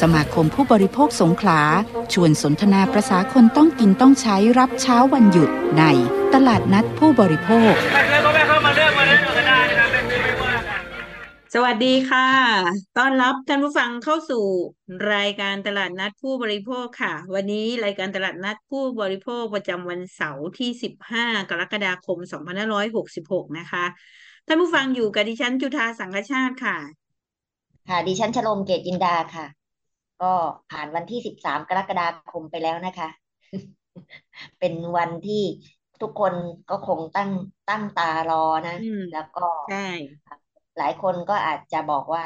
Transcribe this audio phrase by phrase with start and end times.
[0.00, 1.60] สมาคมผู้บริโภคสงขลา
[2.12, 5.84] ชวนสนทนาประษาคนต้องกินต้องใช้รับเช้าวันหยุดใน
[6.34, 7.74] ตลาดนัดผู้บริโภค
[11.56, 12.28] สวัสดีค่ะ
[12.98, 14.44] ต้อนรับท่านผู้ฟังเข้าสู่
[15.14, 20.70] รายการตลาดนัดผู้บริโภคค่ะ วันนี้รายการตลาดนัดผู้บริโภคประจำวันเสาร์ที่
[21.10, 22.18] 15 กรกฎาคม
[22.88, 23.84] 2566 นะคะ
[24.46, 26.76] ท่านผู้ฟังอยู่กับดิฉันจุธาสังฆชาติค่ะ
[27.88, 29.46] ค่ะ ดิฉันชโลมเกตจินดาค่ะ
[30.22, 30.32] ก็
[30.70, 33.08] ผ่านวันที่13กรกฎาคมไปแล้วนะคะ
[34.58, 35.42] เป็นวันที่
[36.02, 36.34] ทุกคน
[36.70, 37.30] ก็คงตั้ง
[37.68, 39.84] ตั้งตารอนะอืมแล้วก็ใช่
[40.78, 42.22] หลายคนก็อาจจะบอกว่า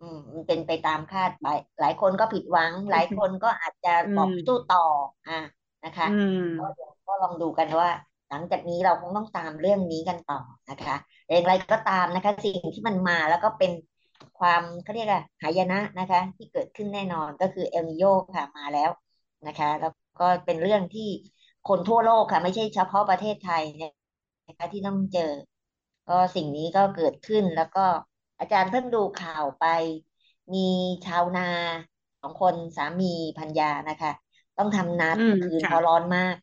[0.00, 4.84] อืมมันเป็นไปตามคาดหมายหลายคนก็ผิดหวัง หลายคนก็อาจจะบอกอืมสู้ต่อ
[5.28, 5.40] อะ
[5.84, 7.88] นะคะอืมก็เดี๋ยวก็ลองดูกันว่า
[8.30, 10.96] หลังจากนี้เราคงต้องตามเรื่องนี้กันต่อนะคะ
[11.28, 13.70] อย่างไรก็ตามนะคะ สิ่งที่มันมาแล้วก็เป็น
[14.44, 18.04] ความเขาเรียกอะหายนะนะคะ ที่เกิดขึ้นแน่นอนก็คือเอลนิโย
[18.36, 18.90] ค่ะมาแล้ว
[19.46, 21.08] นะคะ แล้วก็เป็นเรื่องที่
[21.68, 23.62] คนทั่วโลกค่ะ ไม่ใช่เฉพาะประเทศไทย
[24.48, 25.32] นะคะที่ต้องเจอ
[26.08, 27.86] ก็สิ่งนี้ก็เกิดขึ้นแล้วก็
[28.38, 29.64] อาจารย์เพิ่งดูข่าวไป
[30.54, 30.58] มี
[31.04, 31.42] ชาวนา
[32.20, 33.06] สองคนสามี
[33.38, 34.12] ภรรยานะคะ
[34.58, 36.36] ต้องทำนาอืทั้มงคืนค่ะเพราะร้อนมาก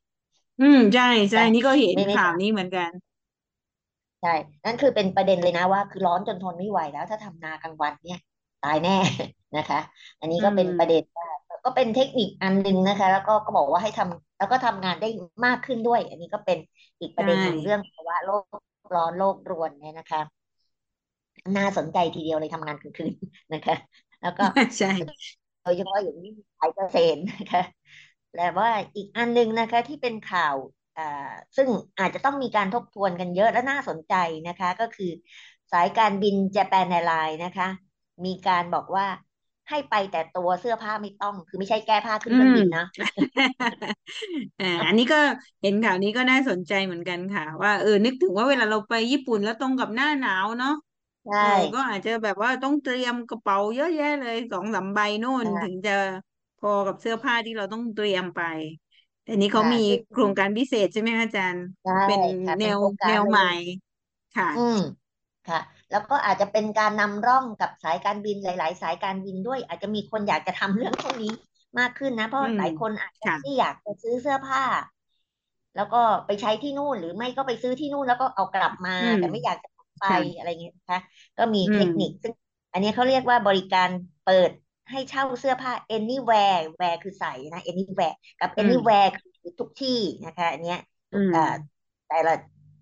[0.59, 2.91] อืมใช่ใช่แต่นี่ก็เห็นไม่ไม่ข่าวนี้เหมือนกัน
[4.21, 4.29] ใช่
[4.65, 8.19] นั่นคือเป็นประเด็นเลยนะว่า คือร้อนจนทนไม่ไหวแล้ว ถ้าทำนากลางวันเนี่ย
[8.61, 8.91] ตายแน่
[9.55, 9.77] นะคะ
[10.19, 11.27] อันนี้อืก็เป็นมประเด็นว่า
[11.65, 15.07] ก็เป็นเทคนิคอันหนึ่งนะคะ แล้วก็ก็บอกว่าให้ทำแล้วก็ทำงานได้
[15.45, 16.57] มากขึ้นด้วย อันนี้ก็เป็น
[17.01, 18.43] อีกประใช่เด็นหนึ่งเรื่องภาวะโลก
[18.93, 20.21] ร้อนโลกรวนเนี่ยนะคะ
[21.57, 23.13] น่าสนใจทีเดียวเลยทำงานกลางคืน
[23.53, 23.75] นะคะ
[24.21, 24.43] แล้วก็
[24.77, 24.87] ใช่
[25.61, 27.61] โดยเฉพาะอย่างนี้สายเกษตรนะคะ
[28.33, 30.80] และว่าอีกอันหนึงนะคะ ที่เป็นข่าวอ่า
[31.55, 34.13] ซึ่งอาจจะต้องมีการทบทวนกันเยอะและน่าสนใจ
[34.47, 35.05] นะคะ ก็คือ
[35.71, 37.67] สายการบิน Japan Airlines นะคะ
[38.25, 39.05] มีการบอกว่า
[39.69, 42.85] ให้ไปแต่ตัวเสื้อผ้าไม่ต้อง คือไม่ใช่แก้ผ้าขึ้นอืเครื่องมบินนะ
[44.59, 45.17] อ่าอันนี้ก็
[45.61, 50.69] เห็นข่าวนี้ก็น่าสนใจเหมือนกันค่ะ ว่าเออนึกถึงว่าเวลาเราไปญี่ปุ่นแล้วตรงกับหน้าหนาวเนาะ
[51.23, 55.91] ใช่เออก็อาจจะแบบว่าต้องเตรียมกระเป๋าเยอะแยะเลยสองสามใบนู่นอ่าถึงจะ
[56.57, 58.39] พอกับเสื้อผ้าที่เราต้องเตรียมไป
[59.23, 63.45] แต่นี้เขาค่ะ มีซึ่งโครงการพิเศษใช่ไหมคะอาจารย์ ใช่เป็นค่ะ แนเป็นวโครงแนการวเลใหม่ย
[64.33, 64.77] ค่ะ อืม
[65.45, 65.59] ค่ะ
[65.89, 71.29] แล้วก็อาจจะเป็นการนำร่องกับสายการบินหลาย ๆ สายการบินด้วย อาจจะมีคนอยากจะทำเรื่องพวกนี้
[71.79, 74.61] มากขึ้นนะ เพราะอืมหลายคนอาจจะค่ะไม่ได้อยากจะซื้อเสื้อผ้า
[75.75, 79.67] แล้วก็ไปใช้ที่นู่นหรือไม่ก็ไปซื้อที่นู่นแล้วก็เอากลับมา อืมแต่ไม่อยากจะ
[79.99, 80.99] ไปค่ะ อะไรเงี้ยนะคะ
[81.37, 82.33] ก็มีอืเทม คนิคซึ่ง
[82.71, 83.89] อันนี้เขาเรียกว่าบริการ
[84.23, 84.51] เปิด
[84.91, 89.89] ให้เช่าเสื้อผ้า anywhere wear คือใส่นะ anywhere กับอืม anywhere คือทุกที่
[90.25, 90.77] นะคะอันเนี้ย
[91.11, 91.53] อืมเอ่อ
[92.07, 92.33] แต่ละ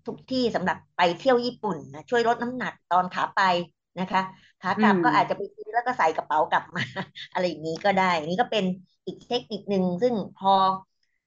[0.06, 3.40] ทุกที่สำหรับไปเที่ยวญี่ปุ่นนะช่วยลดน้ำหนักตอนขาไป
[3.98, 4.20] นะคะ
[4.60, 6.82] ขาอืกลับมก็อาจจะไปซื้อแล้วก็ใส่กระเป๋ากลับมา
[7.32, 8.64] อะไรอย่างนี้ก็ได้อันนี้ก็เป็น
[9.06, 10.50] อีกเทคนิคหนึ่งซึ่งพอ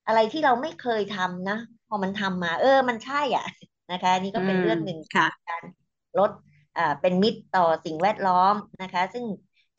[0.05, 1.53] อะไรที่เราไม่เคยทำนะ
[1.87, 3.43] พอมันทำมา เออ มันใช่อะ
[3.89, 5.63] นะคะอันนี่อืก็เป็นมเรื่องหนึ่งค่ะการ
[6.17, 6.29] ลด
[6.77, 9.25] อ่าเป็นมิตรต่อสิ่งแวดล้อมนะคะ ซึ่ง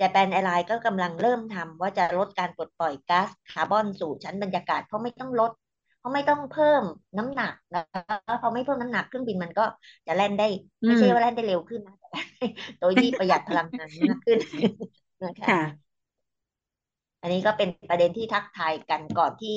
[0.04, 5.50] Japan Airlines ก็กำลังเริ่มทำว่าจะลดการปลดปล่อยก๊าซคาร์บอนสู่ชั้นบรรยากาศเพราะไม่ต้องลด
[5.98, 6.82] เพราะไม่ต้องเพิ่ม
[7.19, 9.64] น้ำหนักนะคะพอไม่เพิ่มน้ำหนักเครื่องบินมันก็
[10.06, 10.48] จะแล่นได้
[10.82, 12.44] อืไม่มใช่ว่าแล่นได้เร็วขึ้นนะแต่แล่นได้
[12.81, 14.38] โดยที่ประหยัดพลังงานมากขึ้น
[15.25, 15.94] นะคะค่ะ
[17.20, 19.56] อันนี้ก็เป็นประเด็นที่ทักทายกันก่อนที่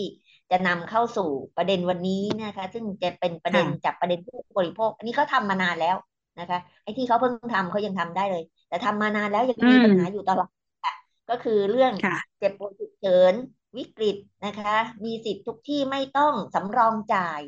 [0.52, 5.96] จะนำเข้าสู่ประเด็นวันนี้นะคะ ซึ่งจะเป็นประเด็ค่ะนจากประเด็นผู้บริโภค อันนี้เขาทำมานานแล้ว
[6.40, 10.50] นะคะไอ้ที่เขาเพิ่งทำเขายังทำได้เลย แต่ทำมานานแล้วยังอืมีมปัญหาอยู่ตลอด
[10.84, 10.94] ค่ะ
[11.30, 13.34] ก็คือเรื่องค่ะเจ็บป่วยฉุกเฉิน
[13.78, 14.16] วิกฤต
[14.46, 14.76] นะคะ
[15.06, 17.42] มีสิทธิ์ทุกที่ไม่ต้องสำรองจ่าย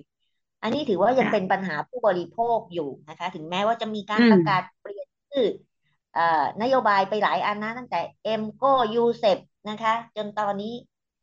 [0.61, 5.45] อันนี้ถือว่ายังค่ะเป็นปัญหาผู้บริโภคอยู่นะคะ ถึงแม้ว่าจะมีการอืปมระกาศเปลี่ยนชื่อ
[6.13, 8.63] เอ่อนโยบายไปหลายอันนะตั้งแต่ EMCO
[8.95, 9.37] UCEP
[9.69, 10.73] นะคะ จนตอนนี้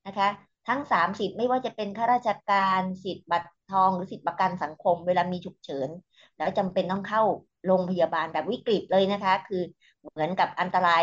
[0.06, 0.28] นะคะ
[0.68, 5.88] ทั้งสามสิทธิ์ไม่ว่าจะเป็นข้าราชการสิทธิ์บัตรทองหรือสิทธิ์ประกันสังคม เวลามีฉุกเฉิน
[6.36, 7.22] แล้วจำเป็นต้องเข้า
[7.66, 9.62] โรงพยาบาลแบบวิกฤตเลยนะคะ คือ
[10.00, 11.02] เหมือนกับอันตราย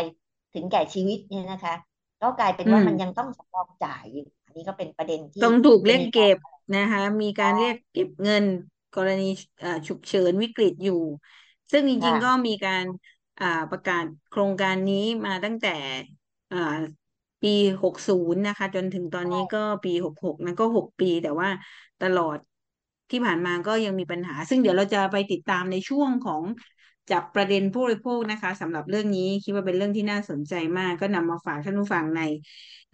[0.54, 1.74] ถึงแก่ชีวิตเนี่ยนะคะ
[2.22, 6.36] ก็กลายเป็นอือว่ามมันยังต้องสำรองจ่ายอยู่อันนี้ก็เป็นประเด็นที่ต้องถูกจะเรียกมีการเก็บ
[6.74, 8.44] นะคะ มีการเรียกเก็บเงิน
[8.94, 9.24] กรณี
[9.62, 10.94] อ่าฉุกเฉินวิกฤตอยู่
[11.70, 12.84] ซึ่งจริงค่ะๆก็มีการ
[13.38, 14.96] อ่าประกาศโครงการนี้
[15.26, 15.68] มาตั้งแต่
[16.50, 16.56] อ่า
[17.42, 17.48] ปี
[17.82, 21.48] หกศูนย์นะคะ จนถึงตอนนี้ก็ปีหกหกนะก็หกปี แต่ว่า
[22.00, 22.38] ตลอด
[23.14, 26.42] ที่ผ่านมาก็ยังมีปัญหา ซึ่งเดี๋ยวเราจะไปติดตามในช่วงของ
[27.10, 32.22] จับประเด็นผู้บริโภคนะคะสำหรับเรื่องนี้คิดว่าเป็นเรื่องที่น่าสนใจมาก ก็นำมาฝากท่านผู้ฟังใน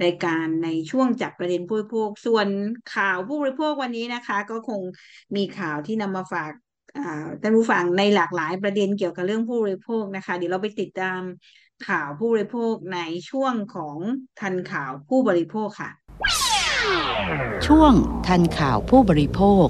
[0.05, 2.49] รายการในช่วงจับประเด็นผู้บริโภค ส่วน
[2.94, 4.81] ข่าวผู้บริโภควันนี้นะคะ ก็คง
[5.37, 6.52] มีข่าวที่นำมาฝาก
[7.43, 11.20] ท่านผู้ฟังในหลากหลายประเด็นเกี่ยวกับเรื่องผู้บริโภคนะคะ เดี๋ยวเราไปติดตาม
[11.88, 12.99] ข่าวผู้บริโภคใน
[13.31, 13.96] ช่วงของ
[14.40, 15.90] ทันข่าวผู้บริโภคค่ะ
[17.66, 17.93] ช่วง
[18.26, 19.66] ทันข่าวผู้บริโภค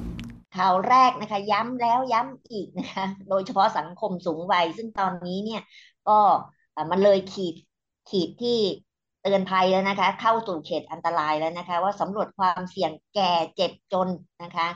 [0.56, 5.60] ข่าวแรกนะคะ ย้ำแล้วย้ำอีกนะคะ โดยเฉพาะสังคมสูงวัย ซึ่งตอนนี้เนี่ย
[6.08, 6.18] ก็
[6.90, 7.54] มันเลยขีด
[8.08, 8.58] ขีดที่
[9.22, 14.08] เตือนภัยแล้วนะคะ เข้าสู่เขตอันตรายแล้วนะคะ ว่าสำรวจความเสี่ยงแก่เจ็บจน
[14.42, 14.68] นะคะ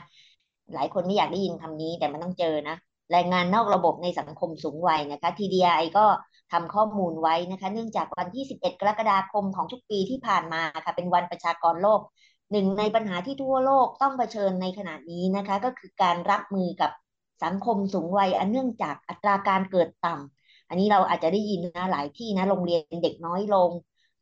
[0.73, 2.75] หลายคนไม่อยากได้ยินคำนี้แต่มันต้องเจอนะ
[3.11, 6.05] แรงงานนอกระบบในสังคมสูงวัยนะคะ TDI ก็
[6.51, 12.01] ทำข้อมูลไว้นะคะ เนื่องจากวันที่ 11 กรกฎาคมของทุกปีที่ผ่านมาค่ะเป็นวันประชากรโลก
[12.51, 16.91] หนึ่งในปัญหาที่ทั่วโลกต้องเผชิญในขณะนี้นะคะ ก็คือการรับมือกับ
[17.43, 23.69] สังคมสูงวัยอันเนื่องจากอัตราการเกิดต่ำอันนี้เราอาจจะได้ยินนะหลายที่นะโรงเรียนเด็กน้อยลง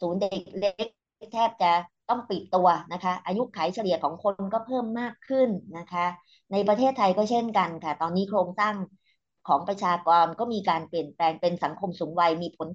[0.01, 0.87] ศูนย์เด็กเล็ก
[1.33, 1.71] แทบจะ
[2.09, 6.05] ต้องปิดตัวนะคะ อายุขัยเฉลี่ยของคนก็เพิ่มมากขึ้นนะคะ
[6.51, 8.75] ในประเทศไทยก็เช่นกันค่ะ ตอนนี้โครงสร้าง
[9.47, 12.69] ของประชากรก็มีการเปลี่ยนแปลงเป็นสังคมสูงวัยมีผล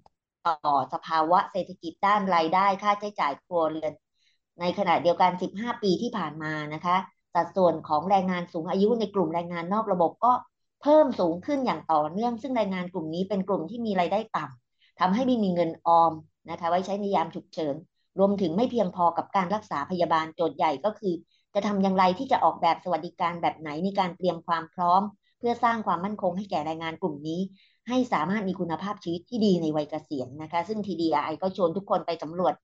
[0.44, 3.92] ต่อสภาวะเศรษฐกิจด้านรายได้ ค่าใช้จ่ายครัวเรือน
[4.60, 6.96] ในขณะเดียวกัน 15 ปีที่ผ่านมานะคะ
[7.34, 10.32] สัดส่วนของแรงงานสูงอายุในกลุ่มแรงงานนอกระบบก็
[10.82, 16.12] เพิ่มสูงขึ้นอย่างต่อเนื่อง ซึ่งแรงงานกลุ่มนี้เป็นกลุ่มที่มีรายได้ต่ำทำให้ไม่มีเงินออม
[16.50, 17.74] นะคะไว้ใช้ในยามฉุกเฉิน
[18.18, 21.14] รวมถึงไม่เพียงพอกับการรักษาพยาบาลโจทย์ใหญ่ก็คือ
[21.54, 25.02] จะทำอย่างไรที่จะออกแบบสวัสดิการแบบไหนในการเตรียมความพร้อม
[25.38, 27.40] เพื่อสร้างความมั่นคงให้แก่แรงงานกลุ่มนี้
[27.88, 32.54] ให้สามารถมีคุณภาพชีวิตที่ดีในวัยเกษียณนะคะ ซึ่ง TDI ก็ชวนทุกคนไปสำรวจ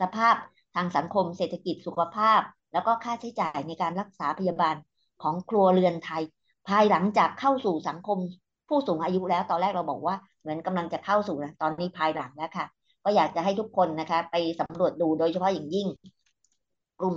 [0.00, 0.34] สภาพ
[0.74, 2.40] ทางสังคมเศรษฐกิจสุขภาพ
[2.72, 4.74] แล้วก็ค่าใช้จ่ายในการรักษาพยาบาล
[5.22, 6.22] ของครัวเรือนไทย
[6.68, 8.18] ภายหลังจากเข้าสู่สังคม
[8.68, 12.66] ผู้สูงอายุแล้วตอนแรกเราบอกว่าเหมือนกำลังจะเข้าสู่นะตอนนี้ภายหลังแล้วค่ะ
[13.04, 15.86] ก็อยากจะให้ทุกคนนะคะ ไปสำรวจดูโดยเฉพาะอย่างยิ่ง
[17.00, 17.16] กลุ่ม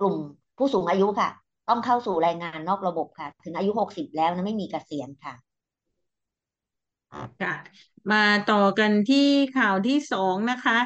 [0.00, 0.16] กลุ่ม
[0.58, 1.28] ผู้สูงอายุค่ะ
[1.68, 5.34] ต้องเข้าสู่แรงงานนอกระบบค่ะ ถึงอายุหกสิบแล้วนะไม่มีเกษียณค่ะ
[7.42, 7.54] ค่ะ
[8.12, 10.78] มาต่อกันที่ข่าวที่สองนะคะ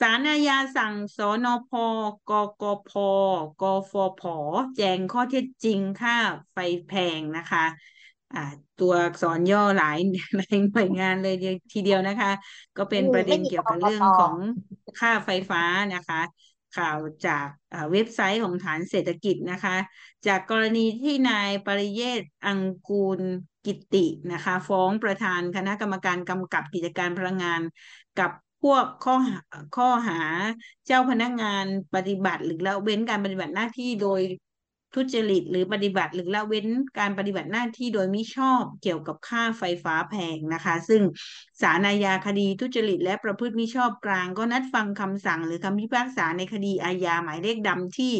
[0.00, 1.70] ศาลอาญาสั่งสนพ
[2.28, 2.90] กกพ
[3.60, 4.22] กฟผ
[4.76, 6.16] แจงข้อเท็จจริงค่า
[6.52, 7.64] ไฟแพงนะคะ
[8.34, 8.40] อ่า
[8.80, 9.98] ตัวอักษรย่อหลาย
[10.36, 11.34] หลายหน่วยงานเลย
[11.72, 12.30] ทีเดียวนะคะ
[12.76, 14.36] ก็เป็นประเด็นเกี่ยวกับเรื่องของ
[15.00, 15.62] ค่าไฟฟ้า
[15.94, 16.20] นะคะ
[16.76, 17.46] ข่าวจาก
[17.90, 19.76] เว็บไซต์ของฐานเศรษฐกิจนะคะ
[20.26, 23.20] จากกรณีที่นายปริเยศอังกูล
[23.64, 27.60] กิตินะคะ ฟ้องประธานคณะกรรมการกำกับกิจการพลังงาน
[28.18, 28.30] กับ
[28.62, 29.14] พวกข้อ
[29.76, 30.20] ข้อหา
[30.86, 31.64] เจ้าพนักงาน
[31.94, 34.20] ปฏิบัติหรือละเว้นการปฏิบัติหน้าที่โดย
[34.94, 36.66] ทุจริตหรือปฏิบัติหรือละเว้น
[36.98, 41.02] การปฏิบัติหน้าที่โดยมิชอบเกี่ยวกับค่าไฟฟ้าแพงนะคะ ซึ่ง
[41.60, 48.14] ศาลอาญาคดีทุจริตและประพฤติมิชอบกลางก็นัดฟังคำสั่งหรือคำพิพากษาในคดีอาญาหมายเลขดำที่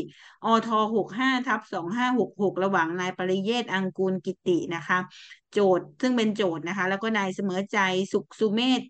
[0.45, 4.99] อทหกห้าทับสองห้าหกหกระหว่างนายปริเยศอังกูลกิตินะคะ
[5.53, 7.79] โจทย์ซึ่งเป็นโจทย์นะคะ แล้วก็นายเสมอใจ
[8.13, 8.83] สุขสุเมธ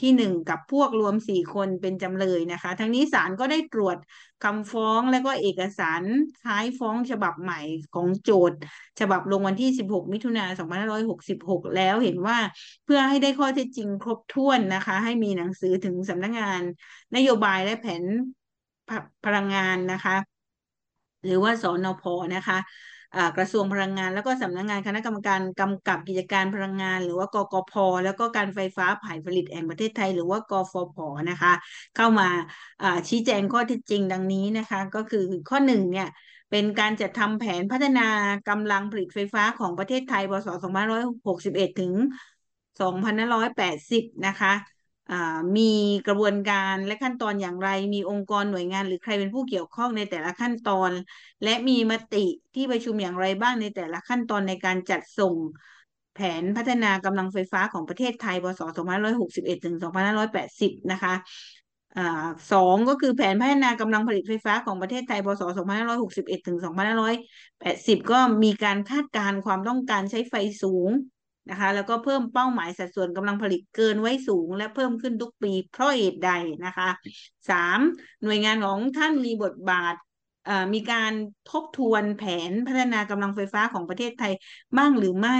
[0.00, 3.96] ที่หนึ่งกับพวกรวมสี่คนเป็นจำเลยนะคะ ทั้งนี้ศาลก็ได้ตรวจ
[4.40, 6.02] คำฟ้องและก็เอกสาร
[6.44, 7.60] ท้ายฟ้องฉบับใหม่
[7.94, 8.58] ของโจทย์
[9.00, 12.38] ฉบับลงวันที่ 16 มิถุนายน2566 แล้วเห็นว่า
[12.84, 16.62] เพื่อให้ได้ข้อเท็จจริงครบถ้วนนะคะ ให้มีหนังสือถึงสำนักงงาน
[17.16, 18.04] นโยบายและแผน
[19.24, 20.16] พลังงานนะคะ
[21.24, 22.02] หรือว่าสอนอพ
[22.34, 22.58] นะคะ
[23.36, 27.72] กระทรวงพลังงาน แล้วก็สำนักงงานคณะกรรมการกำกับกิจการพลังงาน หรือว่ากกพ
[28.04, 30.96] แล้วก็การไฟฟ้าผ่ายผลิตแห่งประเทศไทย หรือว่ากฟผ
[31.30, 31.52] นะคะ
[31.94, 32.28] เข้ามา
[33.08, 36.08] ชี้แจงข้อเท็จจริงดังนี้นะคะ ก็คือข้อหนึ่งเนี่ย
[36.50, 38.00] เป็นการจัดทำแผนพัฒนา
[38.48, 41.92] กำลังผลิตไฟฟ้าของประเทศไทยพศ2561 ถึง
[42.80, 44.52] 2580 นะคะ
[45.56, 45.62] มี
[46.06, 50.92] กระบวนการและขั้นตอนอย่างไร มีองค์กรหน่วยงาน หรือใครเป็นผู้เกี่ยวข้องในแต่ละขั้นตอน
[51.44, 55.36] และมีมติที่ประชุมอย่างไรบ้างในแต่ละขั้นตอนในการจัดส่ง
[56.14, 61.14] แผนพัฒนากำลังไฟฟ้าของประเทศไทยพศ2561ถึง2580 นะคะ
[62.52, 65.42] สองก็คือแผนพัฒนากำลังผลิตไฟฟ้าของประเทศไทยพศ
[65.98, 70.90] 2561ถึง2580 ก็มีการคาดการณ์ความต้องการใช้ไฟสูง
[71.48, 76.30] นะคะ แล้วก็เพิ่มเป้าหมายสัดส่วนกำลังผลิตเกินไว้สูง และเพิ่มขึ้นทุกปีเพราะเหตุใด
[76.64, 76.88] นะคะ
[77.48, 77.78] สาม
[78.22, 79.94] หน่วยงานของท่านมีบทบาท
[80.74, 81.12] มีการ
[81.46, 84.32] ทบทวนแผนพัฒนากำลังไฟฟ้าของประเทศไทย
[84.76, 85.38] บ้างหรือไม่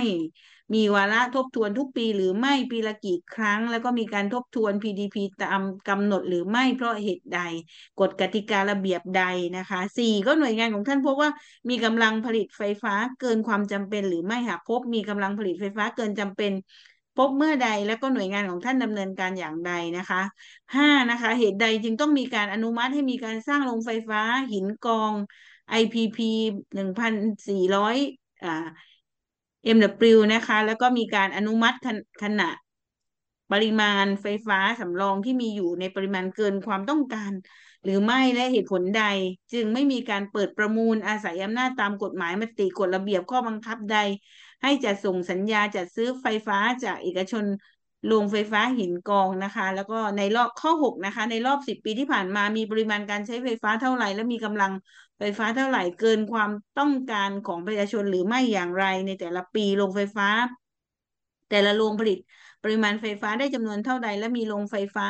[0.74, 7.40] มีวาระทบทวนทุกปีหรือไม่ปีละกี่ครั้ง แล้วก็มีการทบทวน PDP ตามกำหนดหรือไม่เพราะเหตุใด
[8.00, 9.22] กฎกติการะเบียบใด
[9.56, 11.30] นะคะสี่ก็หน่วยงานของท่านพบว่า
[11.70, 16.52] มีกำลังผลิตไฟฟ้าเกินความจำเป็น หรือไม่หากพบมีกำลังผลิตไฟฟ้าเกินจำเป็น
[17.16, 20.20] พบเมื่อใดแล้วก็หน่วยงานของท่านดำเนินการอย่างใดนะคะ
[20.74, 24.20] ห้านะคะ เหตุใดจึงต้องมีการอนุมัติให้มีการสร้างโรงไฟฟ้า
[24.52, 25.14] หินกอง
[25.80, 26.22] IPP
[26.74, 27.14] หนึ่งพัน
[27.48, 27.96] สี่ร้อย
[28.42, 28.48] อ่า
[29.62, 31.76] MW นะคะ แล้วก็มีการอนุมัติ
[32.22, 32.48] ขณะ
[33.52, 37.32] ปริมาณไฟฟ้าสำรองที่มีอยู่ในปริมาณเกินความต้องการ
[37.84, 39.04] หรือไม่และเหตุผลใด
[39.52, 43.98] จึงไม่มีการเปิดประมูลอาศัยอำนาจตามกฎหมายมติกฎระเบียบข้อบังคับใด
[44.62, 47.44] ให้จัดส่งสัญญาจัดซื้อไฟฟ้าจากเอกชน
[48.06, 54.72] โรงไฟฟ้าหินกองนะคะ แล้วก็ในรอบข้อ 6 นะคะ ในรอบ 10 ปีที่ผ่านมามีปริมาณการใช้ไฟฟ้าเท่าไหร่ และมีกำลัง
[55.18, 60.28] ไฟฟ้าเท่าไหร่เกินความต้องการของประชาชนหรือไม่อย่างไรในแต่ละปีโรงไฟฟ้า
[61.48, 62.18] แต่ละโรงผลิต
[62.62, 65.06] ปริมาณไฟฟ้าได้จำนวนเท่าใด และมีโรงไฟฟ้า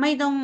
[0.00, 0.34] ไม่ต้อง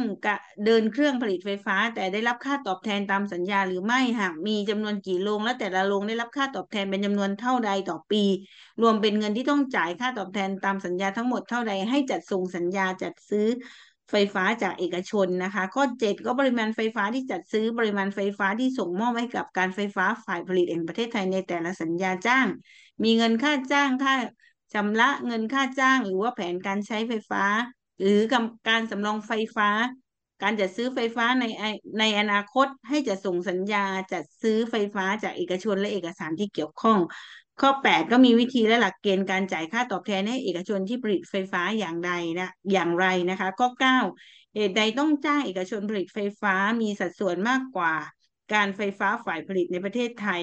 [0.65, 8.25] เดินเครื่องผลิตไฟฟ้า แต่ได้รับค่าตอบแทนตามสัญญาหรือไม่หากมีจำนวนกี่โรงและแต่ละโรงได้รับค่าตอบแทนเป็นจำนวนเท่าใดต่อปี
[8.83, 13.47] รวมเป็นเงินที่ต้องจ่ายค่าตอบแทนตามสัญญาทั้งหมดเท่าใดให้จัดส่งสัญญาจัดซื้อ
[14.11, 22.47] ไฟฟ้าจากเอกชนนะคะข้อ7ก็ปริมาณไฟฟ้าที่จัดซื้อปริมาณไฟฟ้าที่ส่งมอบให้กับการไฟฟ้าฝ่ายผลิตแห่งประเทศไทยในแต่ละสัญญาจ้าง
[23.05, 24.15] มีเงินค่าจ้างค่า
[24.73, 27.45] ชำระเงินค่าจ้าง หรือว่าแผนการใช้ไฟฟ้า
[28.01, 28.21] หรือ
[28.69, 29.69] การสำรองไฟฟ้า
[30.43, 31.45] การจัดซื้อไฟฟ้าใน
[31.99, 36.99] ในอนาคตให้จะส่งสัญญาจัดซื้อไฟฟ้าจากเอกชนและเอกสารที่เกี่ยวข้อง
[37.61, 43.97] ข้อ 8 ก็มีวิธีและหลักเกณฑ์การจ่ายค่าตอบแทนให้เอกชนที่ผลิตไฟฟ้าอย่างใดนะอย่างไรนะคะ ข้อ 9
[44.55, 47.95] เหตุใดต้องจ้างเอกชนผลิตไฟฟ้ามีสัดส่วนมากกว่า
[48.53, 50.43] การไฟฟ้าฝ่ายผลิตในประเทศไทย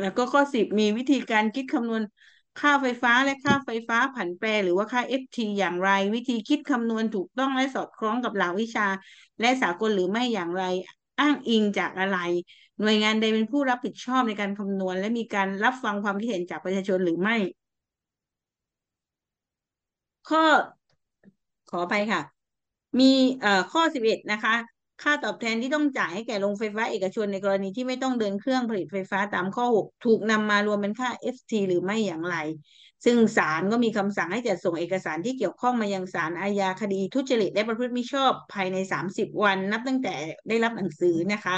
[0.00, 2.02] แล้วก็ข้อ 10 มีวิธีการคิดคำนวณ
[2.60, 8.86] ค่าไฟฟ้าและค่าไฟฟ้าผันแปรหรือว่าค่า FT อย่างไร วิธีคิดคำนวณถูกต้องและสอดคล้องกับหลักวิชา
[9.40, 10.64] และสากลหรือไม่อย่างไร
[11.20, 12.18] อ้างอิงจากอะไร
[12.80, 17.36] หน่วยงานใดเป็นผู้รับผิดชอบในการคำนวณ และมีการรับฟังความคิดเห็นจากประชาชนหรือไม่
[20.28, 20.44] ข้อ
[21.70, 22.20] ขอไปค่ะ
[23.00, 24.54] มีเอ่อข้อ11นะคะ
[25.02, 32.36] ค่าตอบแทนที่ต้องจ่ายให้แก่โรงไฟฟ้าเอกชนในกรณีที่ไม่ต้องเดินเครื่องผลิตไฟฟ้าตามข้อ6ถูกนำมารวมเป็นค่า FT หรือไม่อย่างไร
[33.04, 40.14] ซึ่งศาลก็มีคำสั่งให้จัดส่งเอกสารที่เกี่ยวข้องมายังศาลอาญาคดีทุจริตและประพฤติมิชอบภายใน 30 วัน นับตั้งแต่
[40.48, 41.56] ได้รับหนังสือนะคะ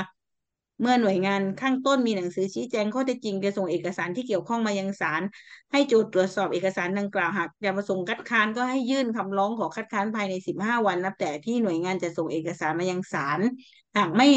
[0.80, 5.22] เมื่อหน่วยงานข้างต้นมีหนังสือชี้แจงข้อเท็จจริงจะส่งเอกสารที่เกี่ยวข้องมายังศาล
[5.72, 13.40] ให้โจทย์ตรวจสอบเอกสารดังกล่าวหากจะประสงค์คัดค้านก็ให้ยื่นคำร้องขอคัดค้านภายใน 15 วันนับแต่ที่หน่วยงานจะส่งเอกสารมายังศาล
[13.96, 14.28] หากไม่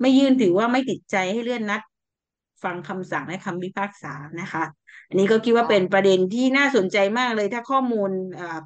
[0.00, 1.80] ไม่ยื่นถือว่าไม่ติดใจให้เลื่อนนัด
[2.64, 4.64] ฟังคำสั่งและคำพิพากษานะคะ
[5.08, 8.10] อันนี้ก็คิดว่าเป็นประเด็นที่น่าสนใจมากเลยถ้าข้อมูล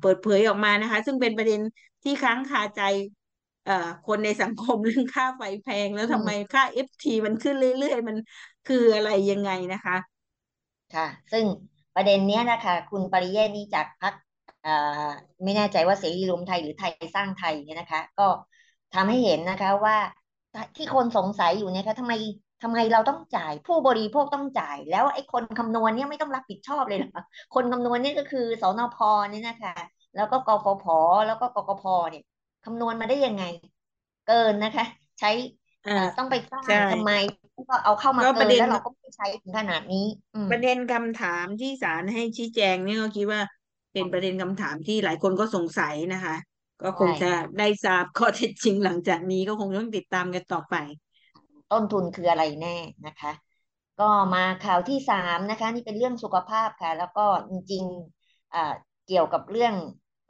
[0.01, 1.61] เปิดเผยออกมานะคะ ซึ่งเป็นประเด็น
[2.05, 2.83] ที่ค้างคาใจ
[4.05, 8.17] คนในสังคมเรื่องค่าไฟแพงแล้วทำไมค่า FT มันขึ้นเรื่อยๆ มัน
[8.65, 9.97] คืออะไรยังไงนะคะ
[10.95, 11.45] ค่ะ ซึ่ง
[11.95, 14.15] ประเด็นเนี้ยนะคะ คุณปริเยศนี่จากพรรค
[15.45, 18.29] ไม่แน่ใจว่าเสรีรวมไทยหรือไทยสร้างไทยเนี่ยนะคะ ก็
[18.95, 19.97] ทำให้เห็นนะคะว่า
[20.77, 22.13] ที่คนสงสัยอยู่เนี่ยค่ะทำไม
[22.63, 27.21] ทำไมเราต้องจ่ายผู้บริโภคต้องจ่าย แล้วไอ้คนคำนวณเนี่ยไม่ต้องรับผิดชอบเลยเหรอ
[27.55, 28.97] คนคำนวณเนี่ยก็คือสนพ
[29.31, 29.75] เนี่ยนะคะ
[30.15, 30.85] แล้วก็กฟผ
[31.27, 32.23] แล้วก็กกพเนี่ย
[32.65, 33.45] คำนวณมาได้ยังไง
[34.29, 34.87] เกินนะคะ
[35.21, 35.31] ใช้
[36.19, 36.63] ต้องไปสร้าง
[36.93, 37.13] ทำไม
[37.71, 40.07] ก็เอาเข้ามาเกินแล้วเราก็ไม่ใช้ถึงขนาดนี้
[40.51, 43.41] ประเด็นคำถามที่ศาลให้ชี้แจงนี่ก็คิดว่า
[43.93, 46.37] เป็นประเด็นคำถามที่หลายคนก็สงสัยนะคะ
[46.83, 50.75] ก็คงจะได้ทราบข้อเท็จจริงหลังจากนี้ก็คงต้องติดตามกันต่อไป
[51.73, 52.77] ต้นทุนคืออะไรแน่
[53.07, 53.33] นะคะ
[54.01, 59.75] ก็มาข่าวที่สามนะคะ นี่เป็นเรื่องสุขภาพค่ะ แล้วก็จริงๆเกี่ยวกับเรื่อง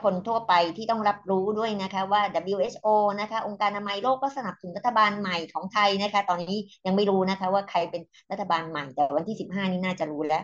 [0.03, 2.23] คนทั่วไปที่ต้องรับรู้ด้วยนะคะว่า
[2.55, 2.87] WHO
[3.21, 10.43] นะคะ องค์การอนามัยโลกก็สนับสนุนรัฐบาลใหม่ของไทยนะคะ ตอนนี้ยังไม่รู้นะคะว่าใครเป็นรัฐบาลใหม่แต่วันที่ 15 นี้น่าจะรู้แล้ว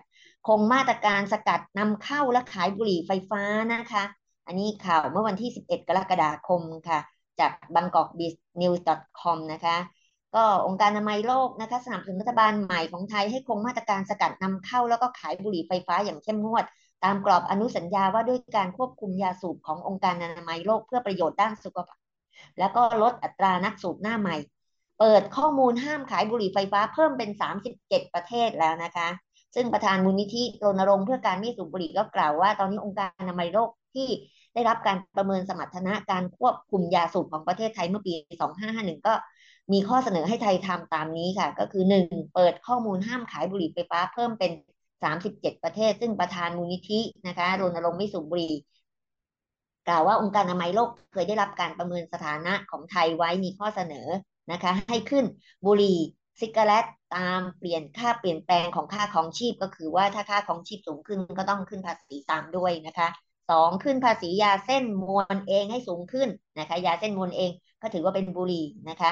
[0.49, 3.43] คงมาตรการสกัดนำเข้าและขายบุหรี่ไฟฟ้า
[3.75, 4.03] นะคะ
[4.47, 6.99] อันนี้ข่าวเมื่อวันที่ 11 กรกฎาคมค่ะ
[7.41, 8.09] จาก Bangkok
[8.61, 8.81] News
[9.21, 9.77] com นะคะ
[10.35, 16.65] ก็องค์การอนามัยโลกนะคะสนับสนุนรัฐบาลใหม่ของไทยให้คงมาตรการสกัดนำเข้าแล้วก็ขายบุหรี่ไฟฟ้าอย่างเข้มงวด
[17.07, 22.01] ตามกรอบอนุสัญญาว่าด้วยการควบคุมยาสูบขององค์การอนามัยโลกเพื่อประโยชน์ด้านสุขภาพ
[22.59, 24.37] แล้วก็ลดอัตรานักสูบหน้าใหม่
[25.01, 27.31] เปิดข้อมูลห้ามขายบุหรี่ไฟฟ้าเพิ่มเป็น
[27.73, 29.09] 37 ประเทศแล้วนะคะ
[29.55, 34.09] ซึ่งประธานมูลนิธิรณรงค์เพื่อการไม่สูบบุหรี่ก็กล่าวว่า ตอนนี้องค์การอนามัยโลกที่
[34.55, 38.13] ได้รับการประเมินสมรรถนะการควบคุมยาสูบของประเทศไทยเมื่อปี
[38.61, 39.15] 2551 ก็
[39.73, 42.35] มีข้อเสนอให้ไทยทำตามนี้ค่ะ ก็คือ 1.
[42.35, 44.53] เปิดข้อมูลห้ามขายบุหรี่ไฟฟ้าเพิ่มเป็น
[45.07, 48.55] 37 ประเทศ ซึ่งประธานมูลนิธินะคะรณรงค์ไม่สูบบุหรี่
[49.89, 54.09] กล่าวว่าองค์การอนามัยโลกเคยได้รับการประเมินสถานะของไทยไว้มีข้อเสนอ
[54.53, 55.25] นะคะให้ขึ้น
[55.67, 55.99] บุหรี่
[56.41, 56.87] ซิกาเรต
[57.17, 63.09] ตามเปลี่ยนค่าเปลี่ยนแปลงของค่าของชีพก็คือว่าถ้าค่าของชีพสูงขึ้นก็ต้องขึ้นภาษีตามด้วยนะคะ
[63.51, 67.51] สองขึ้นภาษียาเส้นมวลเองให้สูงขึ้นนะคะยาเส้นมวลเอง
[67.83, 69.11] ก็ถือว่าเป็นบุหรี่นะคะ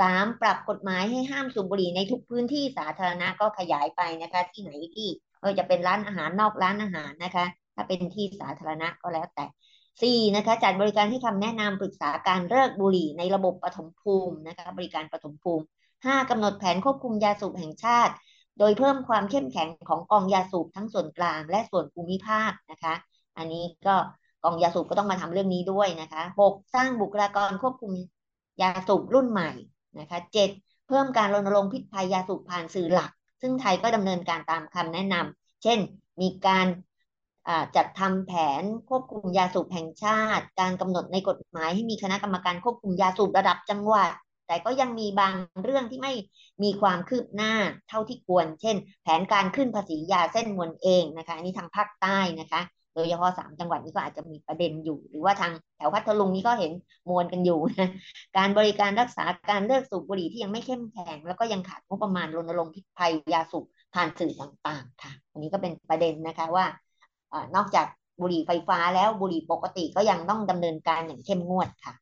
[0.00, 5.08] สามปรับกฎหมายให้ห้ามสูบบุหรี่ในทุกพื้นที่สาธารณะก็ขยายไปนะคะที่ไหนที่
[5.46, 9.44] ก็จะเป็นร้านอาหารนอกร้านอาหารนะคะ ถ้าเป็นที่สาธารณะก็แล้วแต่
[10.02, 15.64] สี่นะคะจัดบริการให้คำแนะนำปรึกษาการเลิกบุหรี่ในระบบปฐมภูมินะคะบริการปฐมภูมิ
[16.06, 18.14] ห้ากำหนดแผนควบคุมยาสูบแห่งชาติ
[18.58, 22.94] โดยเพิ่มความเข้มแข็งของกองยาสูบทั้งส่วนกลางและส่วนภูมิภาคนะคะ
[23.36, 23.96] อันนี้ก็
[24.44, 27.92] กองยาสูบก็ต้องมาทำเรื่องนี้ด้วยนะคะหกสร้างบุคลากรควบคุม
[28.62, 29.50] ยาสูบรุ่นใหม่
[29.98, 30.50] นะคะเจ็ด
[30.88, 35.78] เพิ่มการรณรงค์พิษภัยยาสูบผ่านสื่อหลัก ซึ่งไทยก็ดำเนินการตามคำแนะนำเช่น
[36.20, 36.66] มีการ
[37.76, 44.10] จัดทำแผนควบคุมยาสูบแห่งชาติ การกำหนดในกฎหมายให้มีคณะกรรมการควบคุมยาสูบระดับจังหวัด
[44.46, 46.12] แต่ก็ยังมีบางเรื่องที่ไม่
[46.62, 47.52] มีความคืบหน้า
[47.88, 52.60] เท่าที่ควร เช่น แผนการขึ้นภาษียาเส้นมวลเองนะคะอันนี้ทางภาคใต้นะคะ
[52.96, 56.72] โดยเฉพาะสามจังหวัดนี้ก็อาจจะมีประเด็นอยู่ หรือว่าทางแถวพัทลุงนี้ก็เห็น
[57.10, 57.90] มวลกันอยู่นะ
[58.36, 66.66] การบริการรักษาการเลิกสูบบุหรี่ที่ยังไม่เข้มแข็งแล้วก็ยังขาดงบประมาณรณรงค์พิษภัยยาสูบผ่านสื่อต่างๆ ค่ะ อันนี้ก็เป็นประเด็นนะคะว่า
[67.56, 67.86] นอกจาก
[68.20, 71.94] บุหรี่ไฟฟ้าแล้วบุหรี่ปกติก็ยังต้องดำเนินการอย่างเข้มงวดค่ะ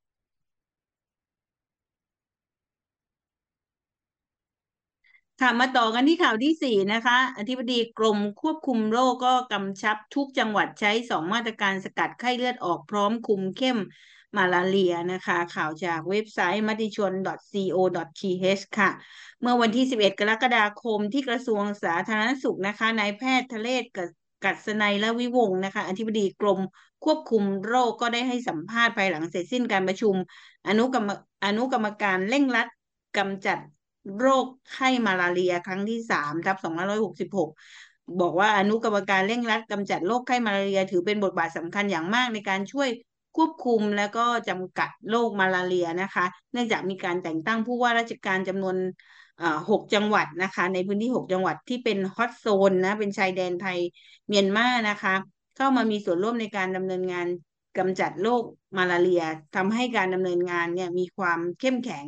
[5.41, 13.79] ค่ะมาต่อกันที่ข่าวที่สี่นะคะ อธิบดีกรมควบคุมโรคก็กำชับทุกจังหวัดใช้สองมาตรการสกัดไข้เลือดออกพร้อมคุมเข้ม
[14.37, 17.13] มาลาเรียนะคะ ข่าวจากเว็บไซต์มติชน
[17.53, 18.91] .co.th ค่ะ
[19.41, 23.85] เมื่อวันที่ 11 กรกฎาคมที่กระทรวงสาธารณสุขนะคะนายแพทย์ทะเลศ
[24.45, 26.61] กัศนัยและวิวงนะคะ อธิบดีกรม
[27.05, 30.15] ควบคุมโรคก็ได้ให้สัมภาษณ์ภายหลังเสร็จสิ้นการประชุม
[30.69, 31.11] อนุกรรม
[31.45, 32.69] อนุกรรมการเร่งรัด
[33.17, 33.59] กำจัด
[34.19, 37.49] โรคไข้มาลาเรียครั้งที่สามทับสองร้อยหกสิบหก
[38.21, 42.89] บอกว่าอนุกรรมการเร่งรัดกำจัดโรคไข้มาลาเรีย ถือเป็นบทบาทสำคัญอย่างมากในการช่วย
[43.37, 48.77] ควบคุมและก็จำกัดโรคมาลาเรียนะคะ เนื่องจากมีการแต่งตั้งผู้ว่าราชการจำนวน
[49.71, 53.79] หกจังหวัดนะคะ ในพื้นที่หกจังหวัดที่เป็นฮอตโซนนะเป็นชายแดนไทย
[54.29, 55.15] เมียนมานะคะ
[55.57, 57.27] เข้ามามีส่วนร่วมในการดำเนินงาน
[57.79, 58.43] กำจัดโรค
[58.77, 59.23] มาลาเรีย
[59.57, 62.07] ทำให้การดำเนินงานเนี่ยมีความเข้มแข็ง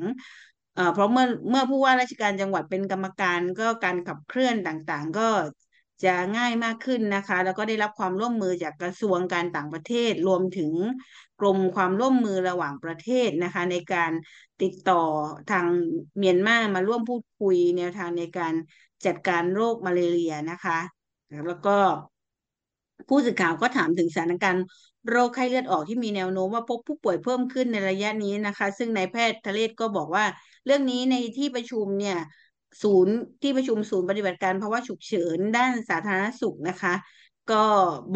[0.92, 5.22] เพราะเมื่อเมื่อผู้ว่าราชการจังหวัดเป็นกรรมการก็การขับเคลื่อนต่างๆ ก็
[6.02, 10.72] จะง่ายมากขึ้นนะคะ แล้วก็ได้รับความร่วมมือจากกระทรวงการต่างประเทศ รวมถึง
[11.40, 14.12] กรมความร่วมมือระหว่างประเทศนะคะ ในการ
[14.62, 15.02] ติดต่อ
[15.50, 15.66] ทาง
[16.18, 18.54] เมียนมามาร่วมพูดคุยแนวทางในการ
[19.06, 20.78] จัดการโรคมาลาเรียนะคะ
[21.46, 21.76] แล้วก็
[23.08, 24.64] ผู้สื่อข่าวก็ถามถึงสถานการณ์
[25.08, 30.24] โรคไข้เลือดออกที่มีแนวโน้มว่าพบผู้ป่วยเพิ่มขึ้นในระยะนี้นะคะ ซึ่งนายแพทย์ทะเลศก็บอกว่า
[30.66, 32.18] เรื่องนี้ในที่ประชุมเนี่ย
[32.82, 36.94] ศูนย์ที่ประชุมศูนย์ปฏิบัติการภาวะฉุกเฉินด้านสาธารณสุขนะคะ
[37.52, 37.64] ก็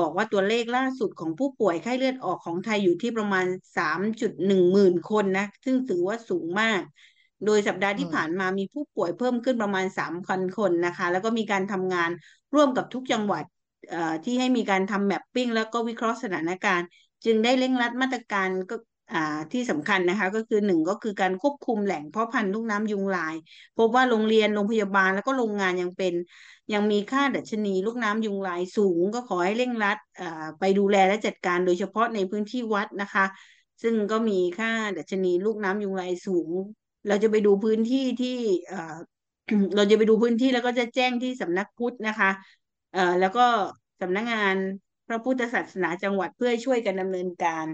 [0.01, 6.81] บอกว่าตัวเลขล่าสุดของผู้ป่วยไข้เลือดออกของไทยอยู่ที่ประมาณ 3.1หมื่นคนนะ ซึ่งถือว่าสูงมาก
[7.47, 12.11] โดยสัปดาห์ที่ผ่านมามีผู้ป่วยเพิ่มขึ้นประมาณ3,000คนนะคะ แล้วก็มีการทำงาน
[12.55, 13.45] ร่วมกับทุกจังหวัด
[14.25, 16.89] ที่ให้มีการทำแมปปิ้งแล้วก็วิเคราะห์สถานการณ์
[17.25, 18.77] จึงได้เร่งรัดมาตรการก็
[19.53, 23.35] ที่สำคัญนะคะก็คือหนึ่งก็คือการควบคุมแหล่งเพาะพันธุ์ลูกน้ำยุงลาย
[23.79, 26.15] พบว่าโรงเรียนโรงพยาบาลแล้วก็โรงงานยังเป็น
[26.73, 29.99] ยังมีค่าดัชนีลูกน้ำยุงลายสูง ก็ขอให้เร่งรัด
[30.59, 33.25] ไปดูแลและจัดการโดยเฉพาะในพื้นที่วัดนะคะ
[33.83, 36.51] ซึ่งก็มีค่าดัชนีลูกน้ำยุงลายสูง
[37.09, 38.37] เราจะไปดูพื้นที่ที่
[39.77, 42.31] เราจะไปดูพื้นที่แล้วก็จะแจ้งที่สำนักพุทธนะคะ
[42.91, 43.43] เอ่อแล้วก็
[44.01, 44.55] สำนักงาน
[45.07, 47.67] พระพุทธศาสนาจังหวัดเพื่อช่วยกันดำเนินการ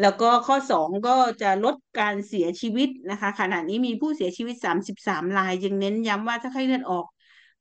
[0.00, 7.06] แล้วก็ข้อสองก็จะลดการเสียชีวิตนะคะขณะนี้มีผู้เสียชีวิตสามสิบสามรายยังเน้นย้ำว่าถ้าไข้เลือดออก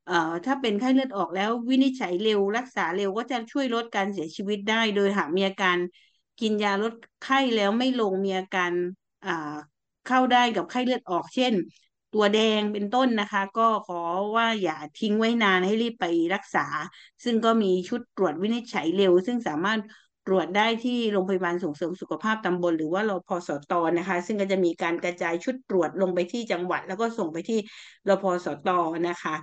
[0.06, 0.14] เอ่อ
[0.46, 5.78] ถ้าเป็นไข้เลือดออกแล้ววินิจฉัยเร็วรักษาเร็วก็จะช่วยลดการเสียชีวิตได้ โดยหากมีอาการ
[6.40, 8.72] กินยาลดไข้แล้วไม่ลงมีอาการ
[9.26, 9.56] อ่า
[10.04, 11.54] เข้าได้กับไข้เลือดออก เช่น
[12.16, 14.02] ตัวแดงเป็นต้นนะคะ ก็ขอ
[14.36, 16.66] ว่าอย่าทิ้งไว้นานให้รีบไปรักษา
[17.24, 19.82] ซึ่งก็มีชุดตรวจวินิจฉัยเร็ว ซึ่งสามารถ
[20.26, 27.60] ตรวจได้ที่โรงพยาบาลส่งเสริมสุขภาพตำบล หรือว่ารพสตนะคะ ซึ่งก็จะมีการกระจายชุดตรวจลงไปที่จังหวัด แล้วก็ส่งไปที่
[28.10, 28.70] รพสต
[29.08, 29.36] นะคะ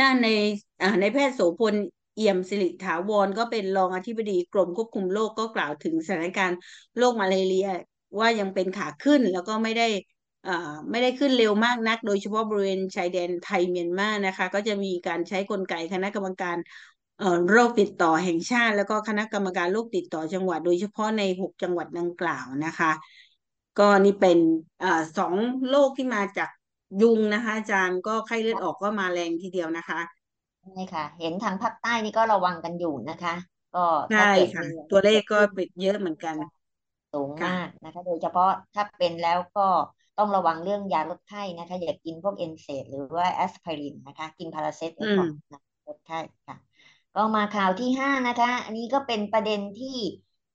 [0.00, 0.28] ด้านใน
[1.00, 1.74] ในแพทย์โสพล
[2.16, 6.58] เอี่ยมสิริถาวรก็เป็นรองอธิบดีกรมควบคุมโรคก็กล่าวถึงสถานการณ์
[6.98, 7.68] โรคมาลาเรีย
[8.20, 9.88] ว่ายังเป็นขาขึ้นแล้วก็ไม่ได้
[10.90, 16.56] ไม่ได้ขึ้นเร็วมากนัก โดยเฉพาะบริเวณชายแดนไทยเมียนมานะคะ ก็จะมีการใช้กลไกคณะกรรมการ
[17.50, 22.90] โรคติดต่อแห่งชาติ แล้วก็คณะกรรมการโรคติดต่อจังหวัด โดยเฉพาะในหกจังหวัดดังกล่าวนะคะ
[23.78, 24.38] ก็นี่เป็น
[24.82, 24.84] อ
[25.18, 25.34] สอง
[25.68, 26.50] โรคที่มาจาก
[27.00, 30.00] ยุงนะคะ อาจารย์ก็ไข้เลือดออกก็มาแรงทีเดียวนะคะ
[30.60, 33.34] ใช่ค่ะ เห็นทางภาคใต้นี่ก็ระวังกันอยู่นะคะ
[33.72, 34.18] ก็ใช่
[34.52, 36.34] ค่ะ ตัวเลขก็ปิดเยอะเหมือนกัน
[37.12, 39.60] สูงมากนะคะ โดยเฉพาะถ้าเป็นแล้วก็
[40.20, 46.56] ต้องระวังเรื่องยาลดไข้นะคะ อย่ากินพวกเอนเซดหรือว่าแอสไพรินนะคะ กินพาราเซตไว้ก่อนนะลดไข้ค่ะ
[47.14, 49.96] ก็มาข่าวที่ห้านะคะ อันนี้ก็เป็นประเด็นที่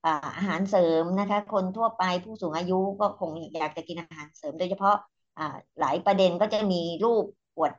[0.05, 4.95] อ่าอาหารเสริมนะคะ คนทั่วไปผู้สูงอายุก็คงอยากจะกินอาหารเสริม โดยเฉพาะ
[5.37, 7.25] อ่าหลายประเด็นก็จะมีรูป
[7.57, 7.73] อวด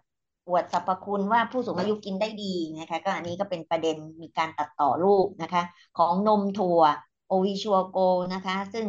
[0.48, 5.62] อวดสรรพคุณว่าผู้สูงอายุกินได้ดีนะคะ ก็อันนี้ก็เป็นประเด็นมีการตัดต่อรูปนะคะ
[5.98, 6.82] ของนมถั่ว
[7.26, 7.98] โอวิชัวโก
[8.34, 8.86] นะคะ ซึ่ง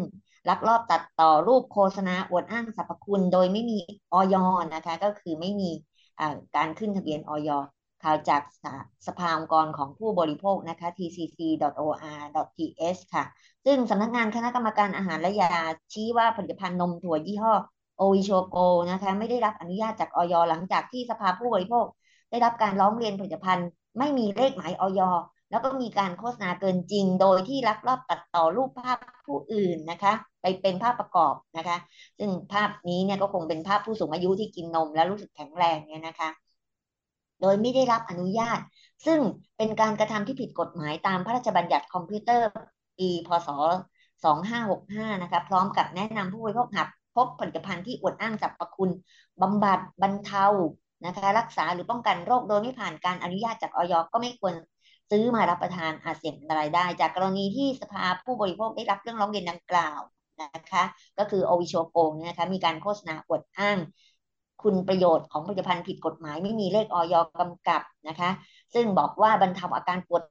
[0.49, 3.77] ลักลอบตัดต่อรูปโฆษณาอวดอ้างสรรพคุณโดยไม่มี
[4.13, 4.35] ออย
[4.73, 5.69] นะคะ ก็คือไม่มี
[6.55, 7.49] การขึ้นทะเบียนออย
[8.03, 8.41] ข่าวจาก
[9.07, 13.23] สภาองค์กรของผู้บริโภคนะคะ tcc.or.th ค่ะ
[13.65, 15.47] ซึ่งสำนักงานคณะกรรมการอาหารและยา
[15.93, 17.53] ชี้ว่าผลิตภัณฑ์นมถั่วยี่ห้อ
[17.97, 18.55] โอวิโชโก
[18.91, 21.85] นะคะไม่ได้รับอนุญาตจากออยหลังจากที่สภาผู้บริโภค
[22.29, 23.67] ได้รับการร้องเรียนผลิตภัณฑ์
[23.99, 25.01] ไม่มีเลขหมายออย
[25.49, 31.77] แล้วก็มีการโฆษณาเกินจริง โดยที่ลักลอบตัดต่อรูปภาพผู้อื่นนะคะ ไปเป็นภาพประกอบนะคะ
[32.19, 36.29] ซึ่งภาพนี้เนี่ยก็คงเป็นภาพผู้สูงอายุที่กินนม แล้วรู้สึกแข็งแรงเนี่ยนะคะ
[37.41, 38.59] โดยไม่ได้รับอนุญาต
[39.05, 39.19] ซึ่ง
[39.57, 42.47] เป็นการกระทำที่ผิดกฎหมายตามพระราชบัญญัติคอมพิวเตอร์
[42.97, 43.49] ปีพศ
[44.35, 48.91] 2565 นะคะ พร้อมกับแนะนำผู้บริโภคหับพบผลิตภัณฑ์ที่อวดอ้างสรรพคุณ
[49.41, 50.45] บำบัดบรรเทา
[51.05, 54.53] นะคะ รักษาหรือป้องกันโรคโดยไม่ผ่านการอนุญาตจากออยก็ไม่ควร
[55.09, 59.99] ซื้อมารับประทานอาจเสี่ยงอันตรายได้ จากกรณีที่สภาผู้บริโภคได้รับเรื่องร้องเรียนดังกล่าว
[60.41, 60.83] นะคะ
[61.17, 63.77] ก็คือโอวิโชโกงนะคะมีการโฆษณาอวดอ้าง
[64.63, 68.29] คุณประโยชน์ของผลิตภัณฑ์ผิดกฎหมายไม่มีเลขออยกำกับนะคะ
[68.73, 70.23] ซึ่งบอกว่าบรรเทาอาการปวด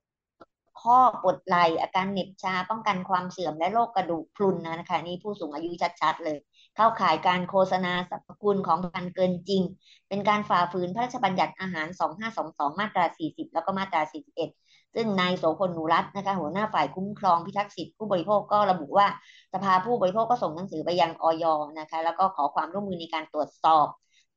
[0.83, 6.39] ข้อปวดไหล่อาการเหน็บชาป้องกันความเสื่อมและโรคกระดูกพรุนนะคะ นี่ผู้สูงอายุชัดๆเลย
[6.77, 9.62] เข้าข่ายการโฆษณาสรรพคุณของพันเกินจริง
[10.09, 11.87] เป็นการฝ่าฝืนพระราชบัญญัติอาหาร
[12.33, 14.66] 2522 มาตรา 40 แล้วก็มาตรา 41
[14.97, 19.07] ซึ่งนายโสพลหนูรัตน์นะคะหัวหน้าฝ่ายคุ้มครองพิทักษ์สิทธิผู้บริโภคก็ระบุว่า
[19.53, 21.45] สภาผู้บริโภคก็ส่งหนังสือไปยังออย
[21.79, 23.87] นะคะแล้วก็ขอความร่วมมือในการตรวจสอบ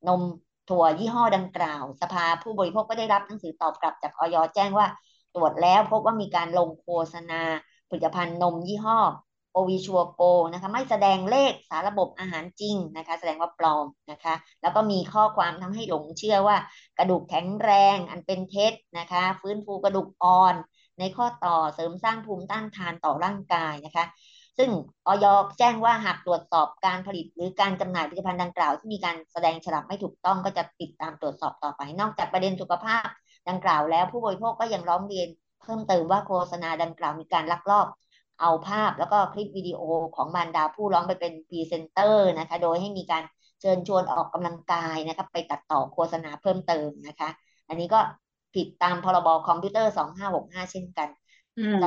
[0.08, 0.22] นม
[0.70, 4.88] ถั่วยี่ห้อดังกล่าว สภาผู้บริโภคก็ได้รับหนังสือตอบกลับจากออยแจ้งว่า
[5.36, 7.42] ตรวจแล้วพบว่ามีการลงโฆษณา
[7.90, 9.29] ผลิตภัณฑ์นมยี่ห้อโอ
[9.70, 10.22] วิชัวโก
[10.54, 16.58] นะคะไม่แสดงเลขสารระบบอาหารจริงนะคะ แสดงว่าปลอมนะคะ แล้วก็มีข้อความทำให้หลงเชื่อว่า
[16.98, 20.56] กระดูกแข็งแรงอันเป็นเท็จนะคะ ฟื้นฟูกระดูกอ่อน
[21.00, 24.06] ในข้อต่อเสริมสร้างภูมิต้านทานต่อร่างกายนะคะ
[24.58, 24.70] ซึ่ง
[25.08, 25.26] ออย
[25.60, 33.06] แจ้งว่าหากตรวจสอบการผลิตหรือการจำหน่ายผลิตภัณฑ์ดังกล่าว ที่มีการแสดงฉลากไม่ถูกต้องก็จะติดตามตรวจสอบต่อไป นอกจากประเด็นสุขภาพ
[33.50, 35.28] ดังกล่าวแล้วผู้บริโภคก็ยังร้องเรียน
[35.62, 37.88] เพิ่มเติมว่าโฆษณาดังกล่าวมีการลักลอบ
[38.42, 39.82] เอาภาพแล้วก็คลิปวิดีโอ
[40.16, 43.24] ของบรรดาผู้ร้องไปเป็นพรีเซนเตอร์นะคะ โดยให้มีการ
[43.62, 47.30] เชิญชวนออกกำลังกายนะคะไปตัดต่อโฆษณาเพิ่มเติมนะคะ
[47.68, 48.00] อันนี้ก็
[48.56, 49.92] ผิดตามพรบคอมพิวเตอร์
[50.32, 51.10] 2565 เช่นกัน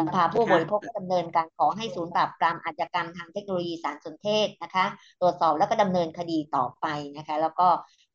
[0.07, 4.85] สภาผู้บริโภคก็ดำเนินการขอให้ศูนย์ปราบปรามอาชญากรรมทางเทคโนโลยีสารสนเทศนะคะ
[5.21, 6.87] ตรวจสอบแล้วก็ดำเนินคดีต่อไป
[7.17, 7.69] นะคะ แล้วก็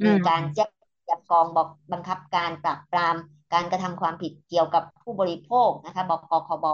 [0.06, 0.70] มีการแจ้ง
[1.10, 3.16] ยังกองบอกบังคับการปราบปราม
[3.54, 6.66] การกระทำความผิดเกี่ยวกับผู้บริโภคนะคะบกคบ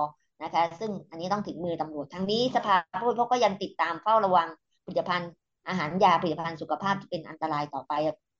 [0.41, 4.47] นะคะ ซึ่งอันนี้ต้องถึงมือตำรวจทั้งนี้สภาผู้บริโภคก็ยังติดตามเฝ้าระวัง
[4.85, 5.31] ผลิตภัณฑ์
[5.67, 7.93] อาหารยาผลิตภัณฑ์สุขภาพที่เป็นอันตรายต่อไป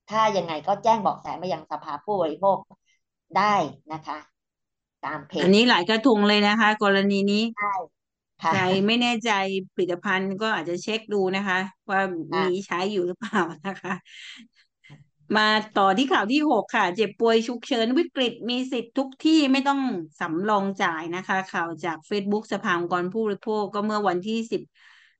[0.10, 2.58] ถ้ายังไงก็แจ้งบอกแสมายังสภาผู้บริโภค
[3.38, 3.56] ได้
[3.94, 4.18] นะคะ
[5.06, 7.74] ตามเพจอันนี้หลายกระทุงเลยนะคะ กรณีนี้ใช่
[8.40, 9.32] ใครไม่แน่ใจ
[9.74, 12.02] ผลิตภัณฑ์ก็อาจจะเช็คดูนะคะ ว่า
[12.34, 13.94] มีใช้อยู่หรือเปล่านะคะ
[15.38, 19.80] มาต่อที่ข่าวที่หกค่ะ เจ็บป่วยฉุกเฉินวิกฤตมีสิทธิ์ทุกที่ไม่ต้อง
[20.20, 24.62] สำรองจ่ายนะคะ ข่าวจาก Facebook สภาองค์กรผู้บริโภคก็เมื่อวันที่สิบ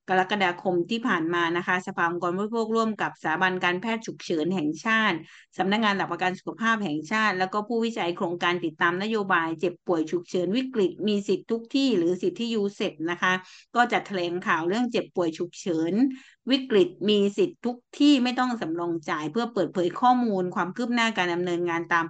[0.10, 5.18] กรกฎาคมที่ผ่านมานะคะ สภาองค์กรผู้บริโภคร่วมกับสถาบันการแพทย์ฉุกเฉินแห่งชาติ
[5.58, 13.34] สำนักงงานหลักประกันสุขภาพแห่งชาติ แล้วก็ผู้วิจัยโครงการติดตามนโยบาย เจ็บป่วยฉุกเฉินวิกฤต มีสิทธิทุกที่หรือสิทธิยูเซ็ตนะคะ
[13.76, 15.94] ก็จะแถลงข่าวเรื่องเจ็บป่วยฉุกเฉิน
[16.52, 22.06] วิกฤตมีสิทธิทุกที่ไม่ต้องสำรองจ่าย เพื่อเปิดเผยข้อมูลความคืบหน้าการดำเนินงานตาม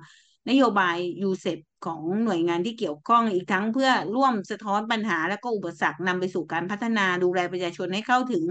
[0.50, 8.46] นโยบายยูเซปของหน่วยงานที่เกี่ยวข้องอีกทั้งเพื่อร่วมสะท้อนปัญหา และก็อุปสรรคนำไปสู่การพัฒนาดูแลประชาชนให้เข้าถึง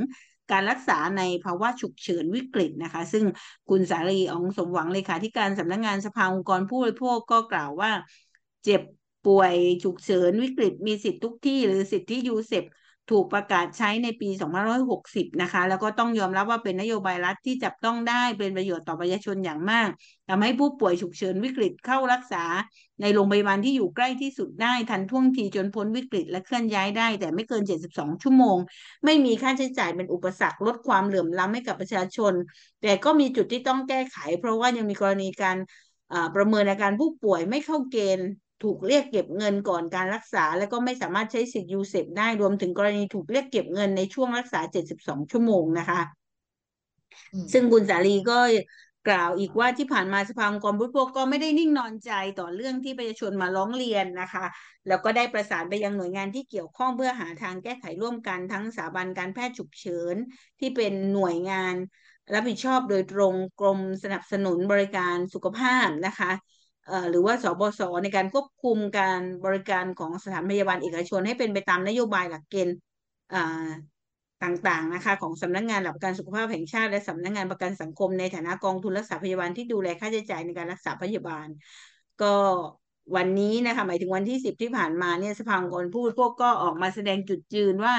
[0.53, 3.25] การรักษาในภาวะฉุกเฉินวิกฤตนะคะ ซึ่ง
[3.69, 7.93] คุณสารีอองสมหวังเลขาธิการสำนักงงานสภาองค์กรผู้บริโภคก็กล่าวว่า
[8.65, 8.83] เจ็บ
[9.27, 12.65] ป่วยฉุกเฉินวิกฤตมีสิทธิทุกที่หรือสิทธิยูเซป
[13.11, 19.89] ถูกประกาศใช้ในปี 2560 นะคะ แล้วก็ต้องยอมรับว่าเป็นนโยบายรัฐที่จับต้องได้เป็นประโยชน์ต่อประชาชนอย่างมาก
[20.29, 22.45] ทำให้ผู้ป่วยฉุกเฉินวิกฤตเข้ารักษา
[23.01, 28.59] ในโรงพยาบาลที่อยู่ใกล้ที่สุดได้ทันท่วงทีจนพ้นวิกฤตและเคลื่อนย้ายได้ แต่ไม่เกิน 72 ชั่วโมง
[29.05, 32.33] ไม่มีค่าใช้จ่ายเป็นอุปสรรคลดความเหลื่อมล้ำให้กับประชาชน
[32.83, 35.57] แต่ก็มีจุดที่ต้องแก้ไข เพราะว่ายังมีกรณีการ
[36.37, 38.29] ประเมินอาการผู้ป่วยไม่เข้าเกณฑ์
[38.63, 46.01] ถูกเรียกเก็บเงินก่อนการรักษา แล้วก็ไม่สามารถใช้สิทธิ์ UCEP ได้รวมถึงกรณีถูกเรียกเก็บเงินในช่วงรักษา 72 ชั่วโมงนะคะ
[47.53, 48.39] ซึ่งคุณสารีก็
[49.09, 54.45] กล่าวอีกว่าที่ผ่านมาสภาองค์กรผู้บริโภคก็ไม่ได้นิ่งนอนใจต่อเรื่องที่ประชาชนมาร้องเรียนนะคะ
[54.89, 60.17] แล้วก็ได้ประสานไปยังหน่วยงานที่เกี่ยวข้องเพื่อหาทางแก้ไขร่วมกันทั้งสถาบันการแพทย์ฉุกเฉิน
[60.61, 61.75] ที่เป็นหน่วยงาน
[62.33, 66.31] รับผิดชอบโดยตรงกรมสนับสนุนบริการสุขภาพนะคะ
[67.11, 72.77] หรือว่าสบศในการควบคุมการบริการของสถานพยาบาลเอกชน ให้เป็นไปตามนโยบายหลักเกณฑ์
[74.43, 81.49] ต่างๆนะคะของสำนักงงานหลักประกันสุขภาพแห่งชาติ และสำนักงงานประกันสังคมในฐานะกองทุนรักษาพยาบาลที่ดูแลค่าใช้จ่ายในการรักษาพยาบาล
[82.23, 82.27] ก็
[83.17, 87.95] วันนี้นะคะหมายถึงวันที่สิบที่ผ่านมาเนี่ยสภาองค์กรผู้บริโภคก็ออกมาแสดงจุดยืนว่า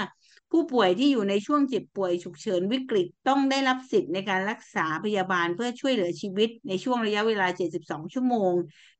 [0.55, 8.53] ผู้ป่วยที่อยู่ในช่วงเจ็บป่วยฉุกเฉินวิกฤตต้องได้รับสิทธิ์ในการรักษาพยาบาลเพื่อช่วยเหลือชีวิต ในช่วงระยะเวลา 72 ชั่วโมง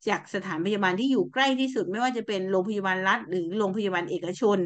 [0.07, 4.57] จากสถานพยาบาลที่อยู่ใกล้ที่สุด ไม่ว่าจะเป็นโรงพยาบาลรัฐ หรือโรงพยาบาลเอกชน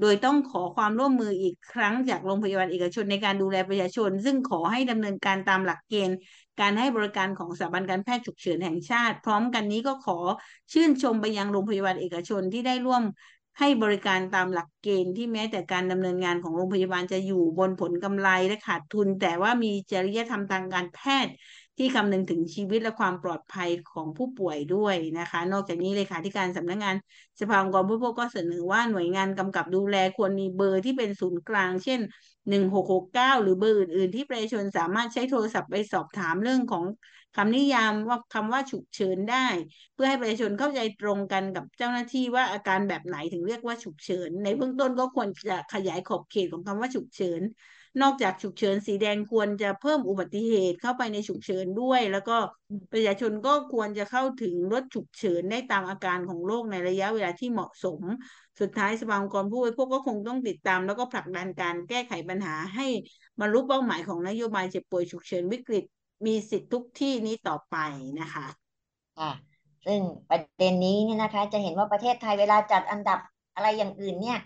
[0.00, 6.16] โดยต้องขอความร่วมมืออีกครั้งจากโรงพยาบาลเอกชนในการดูแลประชาชน ซึ่งขอให้ดำเนินการตามหลักเกณฑ์
[6.60, 10.18] การให้บริการของสถาบันการแพทย์ฉุกเฉินแห่งชาติ พร้อมกันนี้ก็ขอ
[10.72, 13.02] ชื่นชมไปยังโรงพยาบาลเอกชนที่ได้ร่วม
[13.58, 21.34] ให้บริการตามหลักเกณฑ์ที่แม้แต่การดำเนินงานของโรงพยาบาลจะอยู่บนผลกำไรและขาดทุน แต่ว่ามีจริยธรรมทางการแพทย์
[21.78, 26.96] ที่คำนึงถึงชีวิตและความปลอดภัยของผู้ป่วยด้วยนะคะ นอกจากนี้เลยค่ะที่การสำนักงงาน
[27.40, 32.00] สภาองค์กรผู้บริโภคก็เสนอว่าหน่วยงานกำกับดูแลควรมีเบอร์ที่เป็นศูนย์กลาง เช่น
[32.48, 36.84] 1669 หรือเบอร์อื่น ๆ ที่ประชาชนสามารถใช้โทรศัพท์ไปสอบถามเรื่องของ
[37.36, 39.46] คำนิยามว่าคำว่าฉุกเฉินได้
[39.94, 47.42] เพื่อให้ประชาชนเข้าใจตรงกันกับเจ้าหน้าที่ว่าอาการแบบไหนถึงเรียกว่าฉุกเฉิน ในเบื้องต้นก็ควรจะขยายขอบเขตของคำว่าฉุกเฉิน
[48.02, 52.36] นอกจากฉุกเฉินสีแดงควรจะเพิ่มอุบัติเหตุเข้าไปในฉุกเฉินด้วย แล้วก็
[52.92, 58.00] ประชาชนก็ควรจะเข้าถึงรถฉุกเฉินได้ตามอาการของโรคในระยะเวลาที่เหมาะสม
[58.60, 62.86] สุดท้ายสภาองค์กรผู้บริโภคก็คงต้องติดตาม แล้วก็ผลักดันการแก้ไขปัญหาให้
[63.40, 65.84] บรรลุเป้าหมายของนโยบายเจ็บป่วยฉุกเฉินวิกฤต
[66.26, 67.76] มีสิทธิ์ทุกที่นี้ต่อไป
[68.20, 68.46] นะคะ
[69.16, 69.30] ค่ะ
[69.86, 73.18] ซึ่งประเด็นนี้เนี่ยนะคะ จะเห็นว่าประเทศไทยเวลาจัดอันดับ
[73.54, 74.38] อะไรอย่างอื่นเนี่ย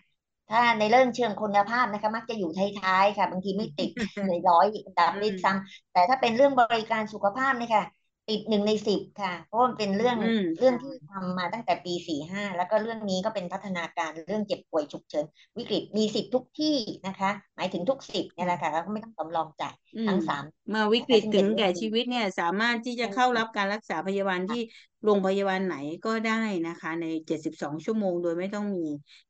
[0.51, 3.91] ถ้าในเรื่องเชิงคุณภาพนะคะ มักจะอยู่ท้ายๆค่ะ บางทีไม่ติด
[4.29, 7.85] ในร้อยอันดับลิซ้ำแต่ถ้าเป็นเรื่องบริการสุขภาพเนี่ยค่ะ
[8.29, 10.17] ติดหนึ่งในสิบค่ะ เพราะมันเป็นเรื่อง
[10.59, 15.25] เรื่องที่ทำมาตั้งแต่ปีสี่ห้าแล้วก็เรื่องนี้ก็เป็นพัฒนาการเรื่องเจ็บป่วยฉุกเฉิน
[15.59, 19.75] วิกฤตมีสิทธิ์ทุกที่นะคะ หมายถึงทุกสิทธิ์นี่แหละค่ะแล้วก็ไม่ต้องสำรองจ่าย
[20.09, 24.63] ทั้งสามเมื่อวิกฤตถึงแก่ชีวิตเนี่ยสามารถที่จะเข้ารับการรักษาพยาบาลที่
[25.05, 28.87] โรงพยาบาลไหนก็ได้นะคะ ในเจ็ดสิบสองชั่วโมงโดยไม่ต้องมี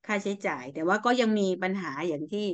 [0.07, 2.47] ค่าใช้จ่าย แต่ว่าก็ยังมีปัญหาอย่างที่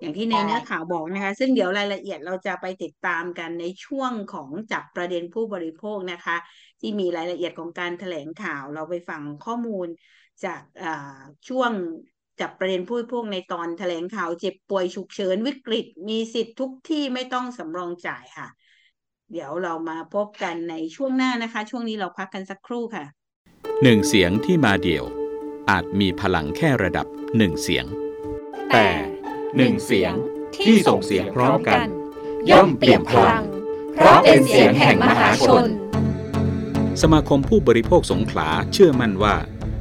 [0.00, 6.36] อย่างที่ในเนื้อข่าวบอกนะคะ ซึ่งเดี๋ยวรายละเอียดเราจะไปติดตามกันในช่วงของจับประเด็นผู้บริโภคนะคะ
[6.80, 9.88] ที่มีรายละเอียดของการแถลงข่าวเราไปฟังข้อมูล
[10.44, 10.60] จาก
[11.48, 11.70] ช่วง
[12.40, 18.48] จับประเด็นผู้บริโภคในตอนแถลงข่าวเจ็บป่วยฉุกเฉินวิกฤต มีสิทธิ์ทุกที่ไม่ต้องสำรองจ่ายค่ะ
[19.32, 23.04] เดี๋ยวเรามาพบกันในช่วงหน้านะคะ ช่วงนี้เราพักกันสักครู่ค่ะ
[23.82, 25.04] หนึ่งเสียงที่มาเดี่ยว
[25.70, 27.86] อาจมีพลังแค่ระดับหนึ่งเสียง
[28.72, 28.88] แต่
[29.56, 30.14] หนึ่งเสียง
[30.64, 31.88] ที่ส่งเสียงพร้อมกัน
[32.50, 33.42] ย่อมเปลี่ยนพลัง
[33.94, 35.64] เพราะเป็นเสียงแห่งมหาชน
[37.02, 39.36] สมาคมผู้บริโภคสงขลาเชื่อมั่นว่า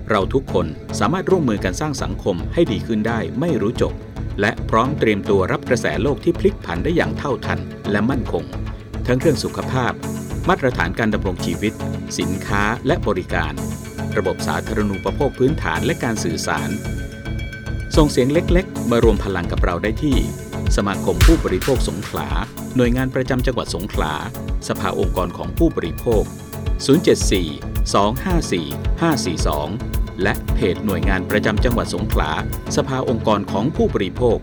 [0.10, 0.66] เราทุกคน
[1.00, 3.94] สามารถร่วมมือกันสร้างสังคมให้ดีขึ้นได้ไม่รู้จบ
[4.42, 7.60] และพร้อมเตรียมตัวรับกระแสโลกที่พลิกผันได้อย่างเท่าทัน
[7.92, 8.44] และมั่นคง
[9.08, 9.94] ทั้งเรื่องสุขภาพ
[10.50, 11.74] มาตรฐานการดำรงชีวิต
[12.20, 13.54] สินค้าและบริการ
[14.18, 16.70] ระบบสาธารณูปโภคพื้นฐานและการสื่อสาร
[17.98, 20.18] ส่งเสียงเล็กๆ มารวมพลังกับเราได้ที่
[20.76, 22.28] สมาคมผู้บริโภคสงขลา
[22.76, 24.14] หน่วยงานประจำจังหวัดสงขลา
[24.68, 26.24] สภาองค์กรของผู้บริโภค
[27.04, 32.32] 074 254 542 และเพจหน่วยงานประจำจังหวัดสงขลา
[32.76, 34.38] สภาองค์กรของผู้บริโภค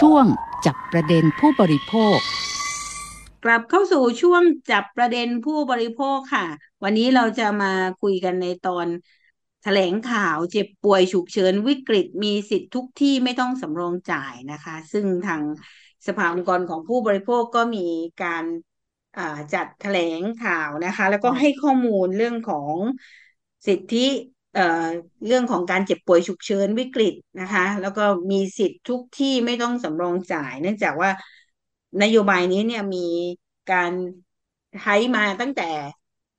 [0.00, 0.24] ช่วง
[0.66, 2.18] จับประเด็นผู้บริโภค
[3.44, 6.46] กลับเข้าสู่ช่วงจับประเด็นผู้บริโภคค่ะ
[6.82, 8.86] วันนี้เราจะมาคุยกันในตอน
[9.62, 15.42] แถลงข่าวเจ็บป่วยฉุกเฉินวิกฤตมีสิทธิ์ทุกที่ไม่ต้องสำรองจ่ายนะคะ ซึ่งทาง
[16.06, 17.86] สภาองค์กรของผู้บริโภคก็มี
[18.22, 18.44] การ
[19.54, 22.74] จัดแถลงข่าวนะคะ แล้วก็ให้ข้อมูลเรื่องของ
[23.66, 24.06] สิทธิ
[25.26, 31.10] เรื่องของการเจ็บป่วยฉุกเฉินวิกฤตนะคะ แล้วก็มีสิทธิ์ทุกที่ไม่ต้องสำรองจ่าย เนื่องจากว่า
[32.02, 33.06] นโยบายนี้เนี่ยมี
[33.72, 33.92] การ
[34.82, 35.70] ใช้มาตั้งแต่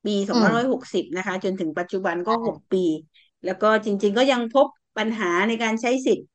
[0.05, 2.84] ปีสองพันร้อยหกสิบนะคะ จนถึงปัจจุบันก็หกปี
[3.45, 6.27] แล้วก็จริง ๆ ก็ยังพบปัญหาในการใช้สิทธิ์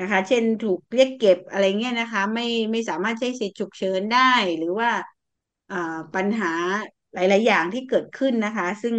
[0.00, 4.20] นะคะ เช่นถูกเรียกเก็บอะไรเงี้ยนะคะ ไม่ไม่สามารถใช้สิทธิ์ฉุกเฉินได้
[4.58, 4.90] หรือว่า
[6.14, 6.46] ปัญหา
[7.14, 8.96] หลาย ๆ อย่างที่เกิดขึ้นนะคะ ซึ่ง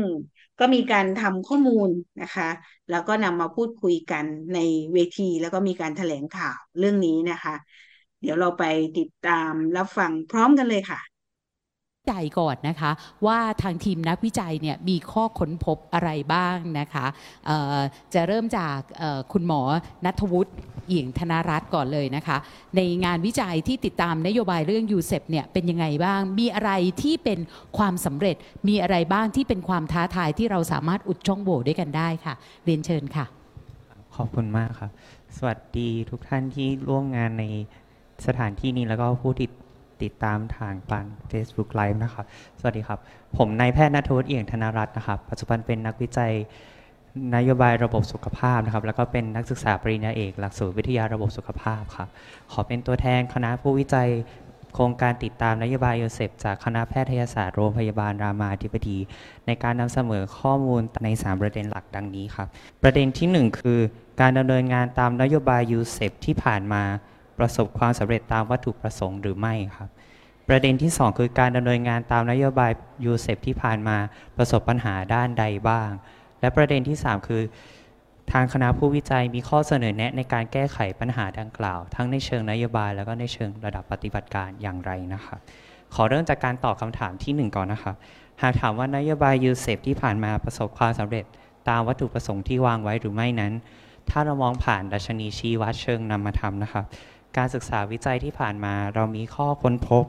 [0.59, 1.89] ก็มีการทำข้อมูล
[2.21, 2.49] นะคะ
[2.89, 4.57] แล้วก็นำมาพูดคุยกันใน
[4.93, 7.55] เวทีแล้วก็มีการแถลงข่าวเรื่องนี้นะคะ
[8.21, 8.63] เดี๋ยวเราไป
[8.97, 11.12] ติดตามรับฟังพร้อมกันเลยค่ะ
[12.07, 12.91] ใจก่อนนะคะ
[13.25, 17.05] ว่าทางทีมนักวิจัยเนี่ยมีข้อค้นพบอะไรบ้างนะคะ
[18.13, 18.77] จะเริ่มจาก
[19.31, 19.61] คุณหมอ
[20.05, 20.51] นัทวุฒิ
[20.87, 22.37] เอี่ยงธนารัตน์ก่อนเลยนะคะ
[22.75, 27.39] ในงานวิจัยที่ติดตามนโยบายเรื่องยูเซปเนี่ยเป็นยังไงบ้าง มีอะไรที่เป็น
[27.77, 28.35] ความสำเร็จ
[28.67, 32.33] มีอะไรบ้างที่เป็นความท้าทายที่เราสามารถอุดช่องโหว่ด้วยกันได้ค่ะ
[32.65, 33.25] เรียนเชิญค่ะ
[34.15, 34.91] ขอบคุณมากครับ
[35.37, 37.45] สวัสดีทุกท่านที่ร่วมงานใน
[38.25, 39.49] สถานที่นี้แล้วก็ผู้ที่
[40.03, 42.25] ติดตามทางการ Facebook Live นะครับ
[42.59, 42.99] สวัสดีครับ
[43.37, 46.33] ผมนายแพทย์ณัฐวุฒิเอี่ยงธนรัตน์นะครับ ปัจจุบันเป็นนักวิจัย
[47.35, 52.07] นโยบายระบบสุขภาพนะครับ แล้วก็เป็นนักศึกษาปริญญาเอกหลักสูตรวิทยาระบบสุขภาพครับ
[52.51, 54.09] ขอเป็นตัวแทนคณะผู้วิจัย
[54.75, 58.97] โครงการติดตามนโยบาย UCEP จากคณะแพทยศาสตร์โรงพยาบาลรามาธิบดี
[59.45, 62.47] ในการนำเสนอข้อมูลใน 3 ประเด็นหลักดังนี้ครับ
[62.83, 63.79] ประเด็นที่ 1 คือ
[64.21, 66.83] การดำเนินงานตามนโยบาย UCEP ที่ผ่านมา
[67.37, 69.89] ประสบความสำเร็จตามวัตถุประสงค์หรือไม่ครับ
[70.47, 72.71] ประเด็นที่ 2 คือการดำเนินงานตามนโยบาย
[73.05, 73.97] UCEP ที่ผ่านมา
[74.37, 75.89] ประสบปัญหาด้านใดบ้าง
[76.39, 77.43] และประเด็นที่ 3 คือ
[78.31, 85.39] ทางคณะผู้วิจัยมีข้อเสนอแนะในการแก้ไขปัญหาดังกล่าว ทั้งในเชิงนโยบายแล้วก็ในเชิงระดับปฏิบัติการอย่างไรนะครับ
[85.93, 87.95] ขอเริ่มจากการตอบคำถามที่ 1 ก่อนนะครับ
[88.41, 91.25] หากถามว่านโยบาย UCEP ที่ผ่านมาประสบความสำเร็จ
[91.69, 93.53] ตามวัตถุประสงค์ที่วางไว้หรือไม่นั้น
[94.09, 96.85] ถ้าเรามองผ่านดัชนีชี้วัดเชิงนามธรรมนะครับ
[97.37, 100.05] การศึกษาวิจัยที่ผ่านมาเรามีข้อค้นพบ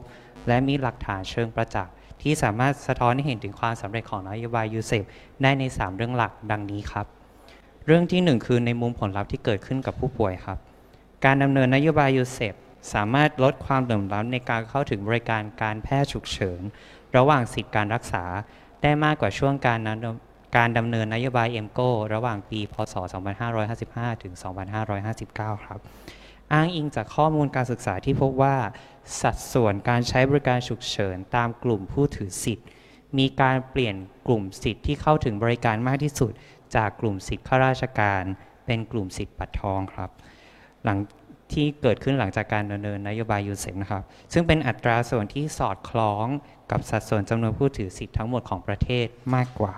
[0.48, 5.04] และมีหลักฐานเชิงประจักษ์ที่สามารถสะท้อนให้เห็นถึงความสำเร็จของนโยบาย UCEP
[5.42, 7.06] ได้ใน 3 เรื่องหลักดังนี้ครับ
[7.86, 10.58] เรื่องที่ 1 คือในมุมผลลัพธ์ที่เกิดขึ้นกับผู้ป่วยครับ
[11.24, 12.54] การดำเนินนโยบาย UCEP
[12.92, 16.60] สามารถลดความเหลื่อมล้ำในการเข้าถึงบริการการแพทย์ฉุกเฉิน
[17.16, 18.24] ระหว่างสิทธิการรักษา
[18.82, 19.98] ได้มากกว่าช่วงการนั้น
[20.56, 21.80] การดำเนินนโยบาย EMCO
[22.14, 22.94] ระหว่างปี พศ
[23.58, 24.34] 2555 ถึง
[25.00, 25.80] 2559 ครับ
[26.54, 28.56] อ้างอิงจากข้อมูลการศึกษาที่พบว่า
[29.20, 32.66] สัดส่วนการใช้บริการฉุกเฉินตามกลุ่มผู้ถือสิทธิ์
[33.18, 36.32] มีการเปลี่ยนกลุ่มสิทธิ์ที่เข้าถึงบริการมากที่สุด
[36.76, 38.22] จากกลุ่มสิทธิ์ข้าราชการ
[38.66, 40.10] เป็นกลุ่มสิทธิ์บัตรทองครับ
[40.84, 40.98] หลัง
[41.52, 46.26] ที่เกิดขึ้นหลังจากการดำเนินนโยบายยูเซฟนะครับ ซึ่งเป็นอัตราส่วนที่สอดคล้อง
[46.70, 49.74] กับสัดส่วนจำนวนผู้ถือสิทธิ์ทั้งหมดของประเทศมากกว่า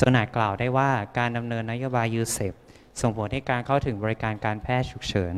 [0.00, 2.52] จนอาจกล่าวได้ว่าการดำเนินนโยบาย UCEP
[3.00, 5.34] ส่งผลให้การเข้าถึงบริการการแพทย์ฉุกเฉิน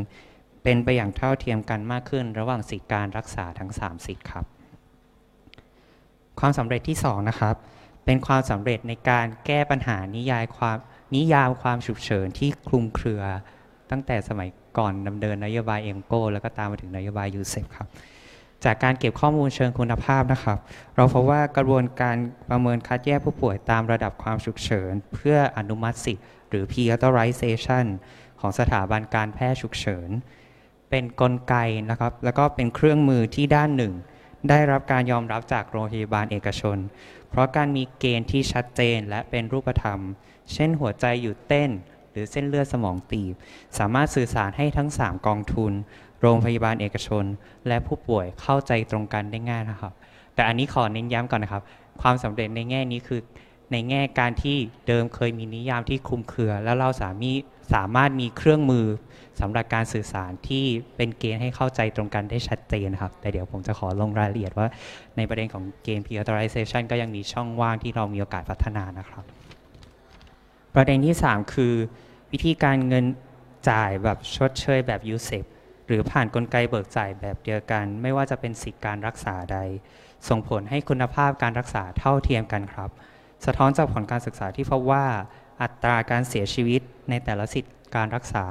[0.62, 4.44] เป็นไปอย่างเท่าเทียมกันมากขึ้น ระหว่างสิทธิการรักษาทั้ง 3 สิทธิ์ครับ
[6.40, 7.54] ความสำเร็จที่2นะครับ
[8.04, 10.76] เป็นความสำเร็จในการแก้ปัญหานิยายความ
[11.16, 13.22] นิยามความฉุกเฉินที่คลุมเครือ
[13.90, 17.88] ตั้งแต่สมัยก่อนดำเนินนโยบาย EMCO แล้วก็ตามมาถึงนโยบาย UCEP ครับ
[18.64, 20.58] จากการเก็บข้อมูลเชิงคุณภาพนะครับ
[20.96, 22.16] เราพบว่ากระบวนการ
[22.50, 27.86] ประเมินคัดแยกผู้ป่วยตามระดับความฉุกเฉิน เพื่ออนุมัติสิทธิ์หรือ pre-authorization
[28.40, 30.10] ของสถาบันการแพทย์ฉุกเฉิน
[30.90, 31.54] เป็นนกลไก
[31.90, 33.92] นะครับ แล้วก็เป็นเครื่องมือที่ด้านหนึ่ง
[34.48, 36.78] ได้รับการยอมรับจากโรงพยาบาลเอกชน
[37.30, 40.00] เพราะการมีเกณฑ์ที่ชัดเจนและเป็นรูปธรรม
[40.52, 41.70] เช่นหัวใจหยุดเต้น
[42.10, 43.34] หรือเส้นเลือดสมองตีบ
[43.78, 45.72] สามารถสื่อสารให้ทั้ง 3 กองทุน
[46.20, 47.24] โรงพยาบาลเอกชน
[47.66, 49.92] และผู้ป่วยเข้าใจตรงกันได้ง่ายนะครับ
[50.34, 51.62] แต่อันนี้ขอเน้นย้ำก่อนนะครับ
[52.00, 53.20] ความสำเร็จในแง่นี้คือ
[53.72, 57.32] ในแง่การที่เดิมเคยมีนิยามที่คลุมเครือ แล้วเราสามี
[57.74, 58.86] สามารถมีเครื่องมือ
[59.40, 60.64] สำหรับการสื่อสารที่
[60.96, 64.66] เป็นเกณฑ์ให้เข้าใจตรงกันได้ชัดเจนนะครับ แต่เดี๋ยวผมจะขอลงรายละเอียดว่า
[65.16, 69.24] ในประเด็นของเกณฑ์ pre-authorization ก็ยังมีช่องว่างที่เรามีโอกาสพัฒนานะครับ
[70.74, 71.74] ประเด็นที่ 3 คือ
[72.32, 73.04] วิธีการเงิน
[73.70, 75.44] จ่ายแบบชดเชยแบบ u s a f
[75.86, 79.58] หรือผ่านนกลไกเบิกจ่ายแบบเดียวกัน ไม่ว่าจะเป็นสิทธิการรักษาใด
[80.28, 82.90] ส่งผลให้คุณภาพการรักษาเท่าเทียมกันครับ
[83.44, 85.04] สะท้อนจากผลการศึกษาที่พบว่า
[85.62, 88.46] อัตราการเสียชีวิตในแต่ละสิทธิการรักษา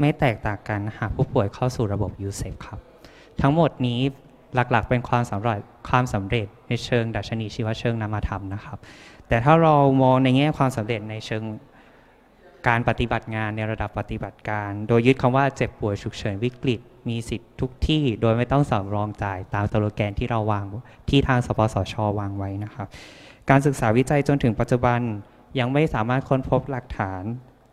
[0.00, 2.78] ไม่แตกต่างกันหากผู้ป่วยเข้าสู่ระบบ u s a f ครับ
[3.40, 4.00] ทั้งหมดนี้
[4.54, 8.78] หลักๆ เป็นความสำเร็จความสำเร็จในเชิงดัชนีชีวเชิงนามธรรมนะครับ
[9.28, 11.42] แต่ถ้าเรามองในแง่ความสำเร็จในเชิง
[12.68, 20.64] การปฏิบัติงานในระดับปฏิบัติการ โดยยึดคำว่าเจ็บป่วยฉุกเฉินวิกฤต มีสิทธิ์ทุกที่โดยไม่ต้องสำรองจ่ายตามสโลแกนที่เราวาง
[21.08, 22.86] ที่ทางสปสชวางไว้นะครับ
[23.50, 25.00] การศึกษาวิจัยจนถึงปัจจุบัน
[25.58, 27.22] ยังไม่สามารถค้นพบหลักฐาน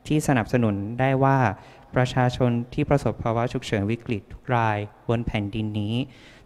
[0.08, 1.38] ที่สนับสนุนได้ว่า
[1.96, 4.78] ประชาชนที่ประสบภาวะฉุกเฉินวิกฤตทุกราย
[5.10, 5.96] บนแผ่นดินนี้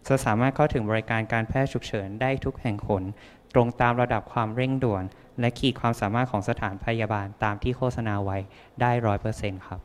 [0.06, 3.04] จะสามารถเข้าถึงบริการการแพทย์ฉุกเฉินได้ทุกแห่งหน
[3.52, 5.04] ตรงตามระดับความเร่งด่วน
[5.40, 8.38] และขีดความสามารถของสถานพยาบาลตามที่โฆษณาไว้
[8.80, 9.80] ได้ร้อยเปอร์เซ็นต์ครับ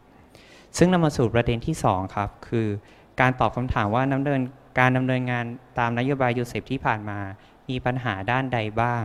[0.78, 2.68] ซึ่งนำมาสู่ประเด็นที่ 2 ครับ คือ
[3.20, 4.42] การตอบคำถามว่าดำเนิน
[4.80, 5.46] การดำเนินงาน
[5.80, 7.20] ตามนโยบาย UCEP ที่ผ่านมา
[7.70, 9.04] มีปัญหาด้านใดบ้าง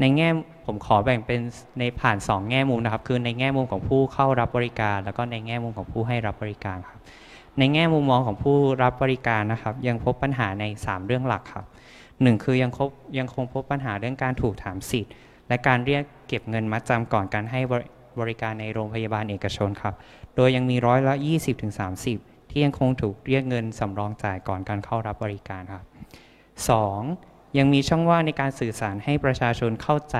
[0.00, 0.28] ในแง่
[0.66, 1.40] ผมขอแบ่งเป็น
[1.78, 7.00] ในผ่าน 2 แง่มุมนะครับ คือในแง่มุมของผู้เข้ารับบริการ แล้วก็ในแง่มุมของผู้ให้รับบริการครับ
[7.58, 11.64] ในแง่มุมมองของผู้รับบริการนะครับ ยังพบปัญหาใน 3 เรื่องหลักครับ
[12.22, 15.12] หนึ่งคือยังคบยังคงพบปัญหาเรื่องการถูกถามสิทธิ์
[15.48, 17.60] และการเรียกเก็บเงินมัดจำก่อนการให้
[18.20, 19.94] บริการในโรงพยาบาลเอกชนครับ
[20.36, 21.14] โดยยังมีร้อยละ
[21.82, 25.84] 20-30 ที่ยังคงถูกเรียกเงินสำรองจ่ายก่อนการเข้ารับบริการครับ
[26.68, 27.33] 2.
[27.58, 30.18] ยังมีช่องว่างในการสื่อสารให้ประชาชนเข้าใจ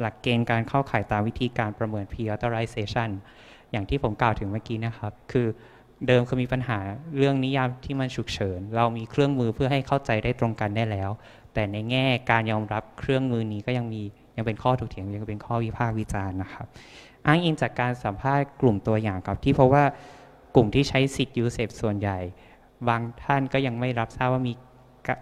[0.00, 3.10] หลักเกณฑ์การเข้าข่ายตามวิธีการประเมิน pre-authorization
[3.70, 5.46] อย่างที่ผมกล่าวถึงเมื่อกี้นะครับ คือ
[6.06, 6.78] เดิมเคยมีปัญหา
[7.16, 11.10] เรื่องนิยามที่มันฉุกเฉิน เรามีเครื่องมือเพื่อให้เข้าใจได้ตรงกันได้แล้ว
[11.54, 14.02] แต่ในแง่การยอมรับเครื่องมือนี้ก็ยังมี
[14.36, 16.66] ยังเป็นข้อถกเถียงยังเป็นข้อวิพากษ์วิจารณ์นะครับ
[17.26, 19.84] อ้างอิงจากการสัมภาษณ์กลุ่มตัวอย่างครับที่เพราะว่า
[20.54, 22.18] กลุ่มที่ใช้สิทธิ์ UCEP ส่วนใหญ่
[22.88, 24.52] บางท่านก็ยังไม่รับทราบว่ามี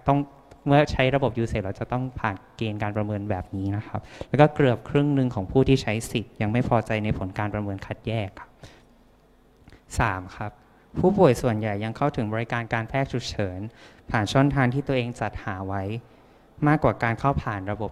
[0.09, 0.19] ต้อง
[0.67, 8.51] เมื่อใช้ระบบ UCEP เราจะต้องผ่านเกณฑ์การประเมินแบบนี้นะครับ แล้วก็เกือบครึ่งหนึ่งของผู้ที่ใช้สิทธิ์ยังไม่พอใจในผลการประเมินคัดแยกครับ
[9.67, 10.37] 3.
[10.37, 10.53] ครับ
[10.99, 13.61] ผู้ป่วยส่วนใหญ่ยังเข้าถึงบริการการแพทย์ฉุกเฉิน
[14.11, 15.83] ผ่านช่องทางที่ตัวเองจัดหาไว้
[16.67, 17.91] มากกว่าการเข้าผ่านระบบ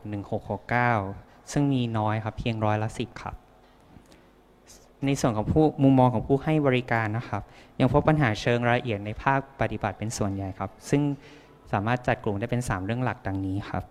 [0.75, 3.35] 1669 ซึ่งมีน้อยครับเพียงร้อยละสิบครับ
[5.05, 7.43] ในส่วนของผู้มุมมองของผู้ให้บริการนะครับ
[7.81, 11.03] ยังพบปัญหาเชิงรายละเอียดในภาคปฏิบัติเป็นส่วนใหญ่ครับ ซึ่ง
[11.73, 13.85] สามารถจัดกลุ่มได้เป็น 3 เรื่องหลักดังนี้ครับ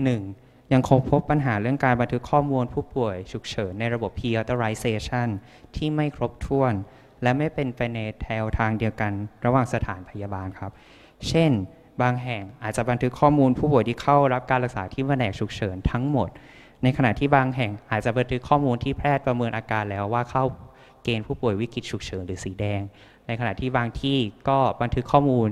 [0.00, 0.72] 1.
[0.72, 5.28] ยังคงพบปัญหาเรื่องการบันทึกข้อมูลผู้ป่วยฉุกเฉินในระบบ pre-authorization
[5.76, 6.72] ที่ไม่ครบถ้วน
[7.22, 9.12] และไม่เป็นไปในแถวทางเดียวกัน
[9.44, 10.72] ระหว่างสถานพยาบาลครับ
[11.28, 11.50] เช่น
[12.02, 16.28] บางแห่งอาจจะบันทึกข้อมูลผู้ป่วยที่เข้ารับการรักษาที่แผนกฉุกเฉินทั้งหมด
[16.82, 20.44] ในขณะที่บางแห่งอาจจะบันทึกข้อมูลที่แพทย์ประเมินอาการแล้วว่าเข้า
[21.04, 22.80] เกณฑ์ผู้ป่วยวิกฤตฉุกเฉินหรือสีแดง
[23.26, 25.48] ในขณะที่บางที่ก็บันทึกข้อมูล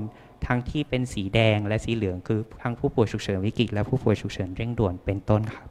[0.47, 5.69] ทั้งที่เป็นสีแดงและสีเหลืองคือทั้งผู้ป่วยฉุกเฉินวิกฤตและผู้ป่วยฉุกเฉินเร่งด่วนเป็นต้นครับ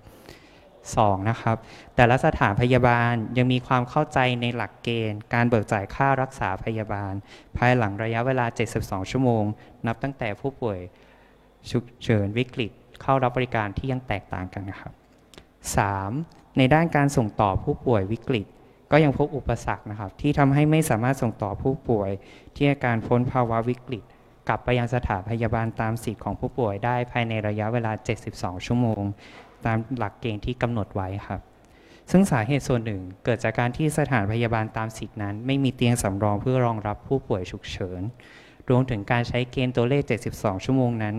[0.83, 1.29] 2.
[1.31, 1.57] นะครับ
[1.97, 7.13] แต่ละสถานพยาบาลยังมีความเข้าใจในหลักเกณฑ์ การเบิกจ่ายค่ารักษาพยาบาล
[7.57, 8.47] ภายหลังระยะเวลา
[8.79, 9.45] 72 ชั่วโมง
[9.87, 10.79] นับตั้งแต่ผู้ป่วย
[11.71, 12.71] ฉุกเฉินวิกฤต
[13.03, 14.93] เข้ารับบริการที่ยังแตกต่างกันนะครับ
[15.75, 16.59] 3.
[16.59, 18.47] ในด้านการส่งต่อผู้ป่วยวิกฤต
[18.93, 22.11] ก็ยังพบอุปสรรคนะครับ ที่ทำให้ไม่สามารถส่งต่อผู้ป่วย
[22.57, 24.05] ที่อาการพ้นภาวะวิกฤต
[24.53, 27.93] กลับไปยังสถานพยาบาลตามสิทธิ์ของผู้ป่วยได้ภายในระยะเวลา
[28.29, 29.03] 72 ชั่วโมง
[29.67, 31.41] ตามหลักเกณฑ์ที่กำหนดไว้ครับ
[32.11, 38.01] ซึ่งสาเหตุส่วนหนึ่งเกิดจากการที่สถานพยาบาลตามสิทธินั้น ไม่มีเตียงสำรองเพื่อรองรับผู้ป่วยฉุกเฉิน
[38.71, 41.17] รวมถึงการใช้เกณฑ์ตัวเลข 72 ชั่วโมงนั้น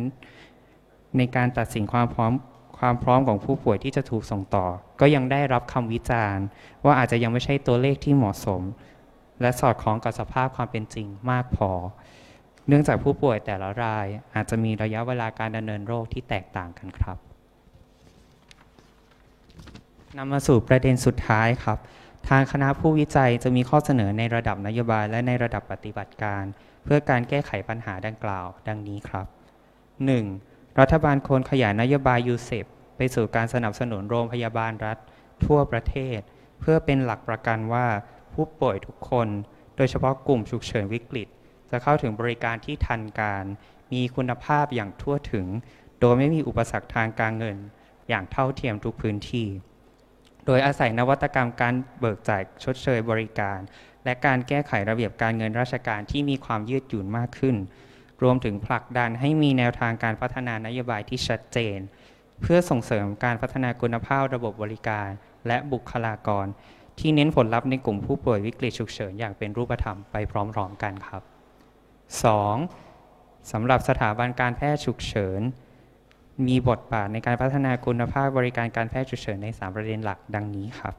[1.18, 2.34] ในการตัดสินความพร้อม
[2.78, 4.66] ความพร้อมของผู้ป่วยที่จะถูกส่งต่อ
[5.00, 6.46] ก็ยังได้รับคำวิจารณ์
[6.86, 8.62] ว่าอาจจะยังไม่ใช่ตัวเลขที่เหมาะสม
[9.42, 11.72] และสอดคล้องกับสภาพความเป็นจริงมากพอ
[12.68, 14.06] เนื่องจากผู้ป่วยแต่ละราย
[14.36, 17.18] อาจจะมีระยะเวลาการดำเนินโรคที่แตกต่างกันครับ
[20.18, 21.78] นำมาสู่ประเด็นสุดท้ายครับ
[22.30, 26.44] ทางคณะผู้วิจัยจะมีข้อเสนอในระดับนโยบายและในระดับปฏิบัติการ
[26.84, 29.28] เพื่อการแก้ไขปัญหาดังกล่าว ดังนี้ครับ
[30.04, 30.80] 1.
[30.80, 32.66] รัฐบาลควรขยายนโยบาย UCEP
[32.98, 34.98] ไปสู่การสนับสนุนโรงพยาบาลรัฐ
[35.46, 36.20] ทั่วประเทศ
[36.60, 37.88] เพื่อเป็นหลักประกันว่า
[38.34, 39.28] ผู้ป่วยทุกคน
[39.76, 41.28] โดยเฉพาะกลุ่มฉุกเฉินวิกฤต
[41.72, 43.46] จะเข้าถึงบริการที่ทันการ
[43.94, 45.48] มีคุณภาพอย่างทั่วถึง
[46.00, 47.58] โดยไม่มีอุปสรรคทางการเงิน
[48.10, 49.48] อย่างเท่าเทียมทุกพื้นที่
[50.46, 53.60] โดยอาศัยนวัตกรรมการเบิกจ่ายชดเชยบริการ
[54.04, 57.56] และการแก้ไขระเบียบการเงินราชการที่มีความยืดหยุ่นมากขึ้น
[58.24, 61.80] รวมถึงผลักดันให้มีแนวทางการพัฒนานโยบายที่ชัดเจน
[62.42, 65.10] เพื่อส่งเสริมการพัฒนาคุณภาพระบบบริการ
[65.48, 66.46] และบุคลากร
[67.00, 71.31] ที่เน้นผลลัพธ์ในกลุ่มผู้ป่วยวิกฤตฉุกเฉินอย่างเป็นรูปธรรมไปพร้อมๆกันครับ
[72.12, 73.52] 2.
[73.52, 75.42] สำหรับสถาบันการแพทย์ฉุกเฉิน
[76.48, 80.94] มีบทบาทในการพัฒนาคุณภาพบริการการแพทย์ฉุกเฉินใน 3 ประเด็นหลักดังนี้ครับ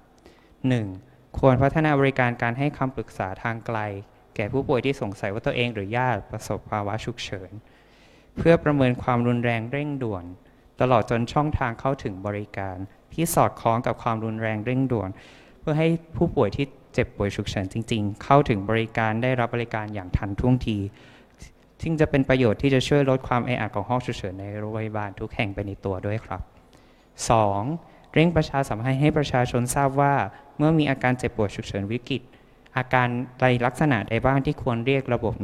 [0.70, 1.38] 1.
[1.38, 3.78] ควรพัฒนาบริการการให้คำปรึกษาทางไกล
[4.36, 7.50] แก่ผู้ป่วยที่สงสัยว่าตัวเองหรือญาติประสบภาวะฉุกเฉิน
[8.36, 10.24] เพื่อประเมินความรุนแรงเร่งด่วน
[10.80, 12.76] ตลอดจนช่องทางเข้าถึงบริการ
[13.12, 15.10] ที่สอดคล้องกับความรุนแรงเร่งด่วน
[15.60, 20.78] เพื่อให้ผู้ป่วยที่ เจ็บป่วยฉุกเฉินจริง ๆ เข้าถึงบริการได้รับบริการอย่างทันท่วงที
[21.82, 26.40] ซึ่งจะเป็นประโยชน์ที่จะช่วยลดความแออัดของห้องฉุกเฉินในโรงพยาบาลทุกแห่งไปในตัวด้วยครับ
[27.28, 28.14] 2.
[28.14, 30.14] เร่งประชาสัมพันธ์ให้ประชาชนทราบว่า
[30.56, 32.22] เมื่อมีอาการเจ็บป่วดฉุกเฉินวิกฤต
[32.76, 33.08] อาการ
[33.40, 35.34] ใดลักษณะใดบ้างที่ควรเรียกระบบ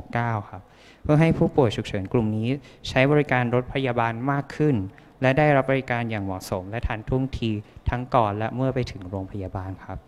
[0.00, 0.62] 1669 ครับ
[1.02, 2.48] เพื่อให้ผู้ป่วยฉุกเฉินกลุ่มนี้
[2.88, 4.76] ใช้บริการรถพยาบาลมากขึ้น
[5.22, 7.50] และได้รับบริการอย่างเหมาะสม และทันท่วงที
[7.90, 9.98] ทั้งก่อนและเมื่อไปถึงโรงพยาบาลครับ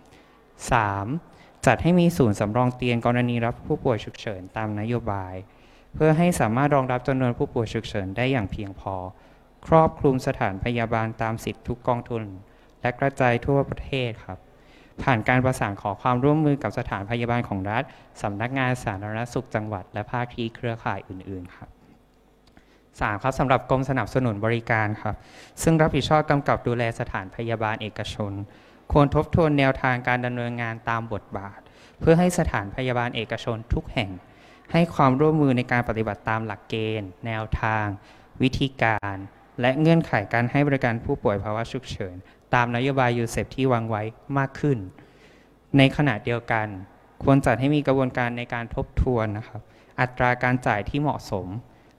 [0.61, 1.67] 3.
[1.67, 5.35] จัดให้มีศูนย์สำรองเตียงกรณีรับผู้ป่วยฉุกเฉินตามนโยบาย
[5.95, 8.95] เพื่อให้สามารถรองรับจำนวนผู้ป่วยฉุกเฉินได้อย่างเพียงพอ
[9.67, 12.23] ครอบคลุมสถานพยาบาลตามสิทธิทุกกองทุน
[12.81, 14.39] และกระจายทั่วประเทศครับ
[15.03, 17.83] ผ่านการประสานขอความร่วมมือกับสถานพยาบาลของรัฐ
[18.23, 21.69] สำนักงานสาธารณสุขจังหวัด และภาคีเครือข่ายอื่น ๆ ครับ
[22.61, 25.17] 3ครับสำหรับกรมสนับสนุนบริการครับ
[25.63, 28.33] ซึ่งรับผิดชอบกำกับดูแลสถานพยาบาลเอกชน
[28.93, 31.59] ควรทบทวนแนวทางการดำเนินงานตามบทบาท
[32.01, 34.11] เพื่อให้สถานพยาบาลเอกชนทุกแห่ง
[34.73, 37.87] ให้ความร่วมมือในการปฏิบัติตามหลักเกณฑ์ แนวทาง
[38.43, 39.17] วิธีการ
[39.61, 42.17] และเงื่อนไขการให้บริการผู้ป่วยภาวะฉุกเฉิน
[42.55, 44.03] ตามนโยบายยูเซฟที่วางไว้
[44.39, 44.79] มากขึ้น
[45.79, 46.67] ในขณะเดียวกัน
[47.23, 49.61] ควรจัดให้มีกระบวนการในการทบทวนนะครับ
[50.01, 51.47] อัตราการจ่ายที่เหมาะสม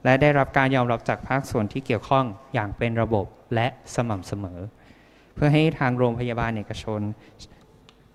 [0.03, 3.25] และได้รับการยอมรับจากภาคส่วนที่เกี่ยวข้องอย่างเป็นระบบ
[3.55, 4.59] และสม่ำเสมอ
[5.43, 7.01] พื่อให้ทางโรงพยาบาลเอกชน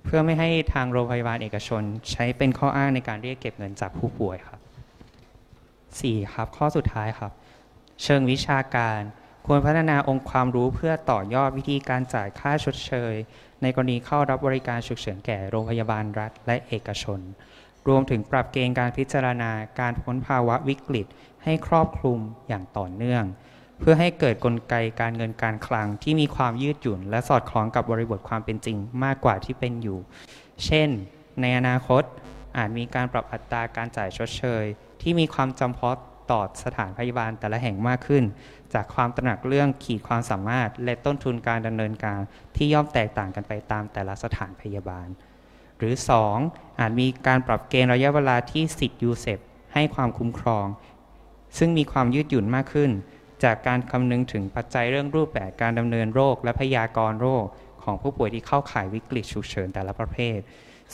[0.04, 4.60] เพื่อไม่ให้ทางโรงพยาบาลเอกชน ใช้เป็นข้ออ้างในการเรียกเก็บเงินจากผู้ป่วยครับ
[5.50, 6.32] 4.
[6.34, 7.32] ครับ ข้อสุดท้ายครับ
[8.02, 9.00] เชิงวิชาการ
[9.46, 13.14] ควรพัฒนาองค์ความรู้เพื่อต่อยอดวิธีการจ่ายค่าชดเชย
[13.62, 17.20] ในกรณีเข้ารับบริการฉุกเฉินแก่โรงพยาบาลรัฐ และเอกชน
[17.88, 19.50] รวมถึงปรับเกณฑ์การพิจารณา
[19.80, 21.06] การพ้นภาวะวิกฤต
[21.44, 22.18] ให้ครอบคลุม
[22.48, 23.24] อย่างต่อเนื่อง
[23.80, 29.98] เพื่อให้เกิดกลไกการเงินการคลังที่มีความยืดหยุ่น และสอดคล้องกับบริบทความเป็นจริงมากกว่าที่เป็นอยู่
[30.64, 30.88] เช่น
[31.40, 32.02] ในอนาคต
[32.56, 34.64] อาจมีการปรับอัตราการจ่ายชดเชย
[35.02, 35.96] ที่มีความจำเพาะ
[36.30, 38.24] ต่อสถานพยาบาลแต่ละแห่งมากขึ้น
[38.74, 42.20] จากความตระหนักเรื่องขีดความสามารถ และต้นทุนการดำเนินการ
[42.56, 45.08] ที่ย่อมแตกต่างกันไปตามแต่ละสถานพยาบาล
[45.78, 45.94] หรือ
[46.36, 46.78] 2.
[46.80, 49.38] อาจมีการปรับเกณฑ์ระยะเวลาที่สิทธิ์ UCEP
[49.74, 50.66] ให้ความคุ้มครอง
[51.58, 52.90] ซึ่งมีความยืดหยุ่นมากขึ้น
[53.44, 57.44] จากการคำนึงถึงปัจจัยเรื่องรูปแบบการดำเนินโรค และพยากรณ์โรค
[57.84, 60.38] ของผู้ป่วยที่เข้าข่ายวิกฤตฉุกเฉินแต่ละประเภท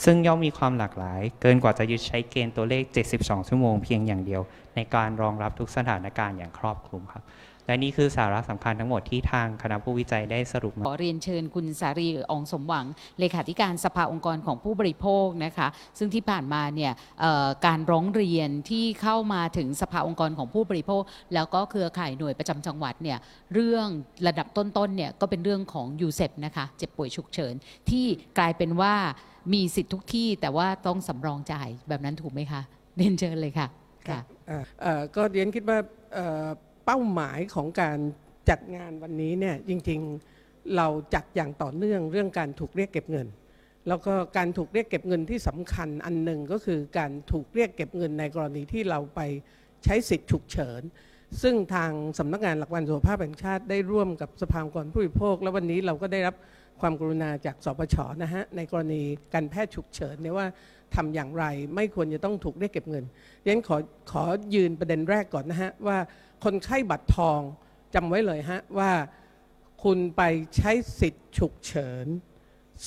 [0.03, 2.83] ซึ่งย่อมมีความหลากหลาย เกินกว่าจะยึดใช้เกณฑ์ตัวเลข
[3.15, 4.41] 72 ชั่วโมงเพียงอย่างเดียว
[4.75, 7.23] ในการรองรับทุกสถานการณ์อย่างครอบคลุมครับ
[7.67, 12.85] และนี่คือสาระสำคัญทั้งหมดที่ทางคณะผู้วิจัยได้สรุปมาขอเรียนเชิญคุณสารีอองสมหวัง
[13.19, 16.91] เลขาธิการสภาองค์กรของผู้บริโภคนะคะ ซึ่งที่ผ่านมาเนี่ย
[17.21, 21.01] เอ่อการร้องเรียนที่เข้ามาถึงสภาองค์กรของผู้บริโภค
[21.33, 23.17] แล้วก็เครือข่ายหน่วยประจำจังหวัดเนี่ย
[23.53, 23.87] เรื่อง
[24.27, 27.53] ระดับต้นๆเนี่ยก็เป็นเรื่องของยูเซนะคะเจ็บป่วยฉุกเฉิน
[27.89, 28.05] ที่
[28.37, 28.93] กลายเป็นว่า
[29.53, 32.61] มีสิทธิ์ทุกที่แต่ว่าต้องสำรองจ่ายแบบนั้นถูกไหมคะ
[32.97, 33.67] เรียนเชิญเลยค่ะ
[34.09, 35.77] ค่ะอ่าเอ่อก็เรียนคิดว่า
[36.85, 37.97] เป้าหมายของการ
[38.49, 43.27] จัดงานวันนี้เนี่ยจริงๆเราจัดอย่างต่อเนื่องเรื่องการถูกเรียกเก็บเงิน
[43.87, 49.19] แล้วก็การถูกเรียกเก็บเงินที่สำคัญอันหนึ่งก็คือการถูกเรียกเก็บเงินในกรณีที่เราไป
[49.83, 50.81] ใช้สิทธิ์ฉุกเฉิน
[51.41, 56.35] ซึ่งทางสำนักงานหลักประกันสุขภาพแห่งชาติได้ร่วมกับสภาองค์กรผู้บริโภค และวันนี้เราก็ได้รับ
[56.81, 59.01] ความกรุณาจากสปชนะฮะในกรณี
[59.33, 60.47] การแพทย์ฉุกเฉินเนี่ยว่า
[60.95, 63.03] ทำอย่างไรไม่ควรจะต้องถูกเรียกเก็บเงิน
[63.41, 63.77] ดังนั้นขอ
[64.11, 64.23] ขอ
[64.55, 65.97] ยืนประเด็นแรกก่อนนะฮะว่า
[66.43, 67.39] คนไข้บัตรทอง
[67.95, 68.91] จำไว้เลยฮะว่า
[69.83, 70.21] คุณไป
[70.55, 72.05] ใช้สิทธิ์ฉุกเฉิน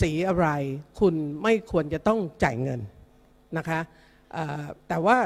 [0.01, 0.47] สีอะไร
[1.01, 2.81] คุณไม่ควรจะต้องจ่ายเงิน
[3.59, 3.81] นะคะ
[4.89, 5.17] แต่ว่า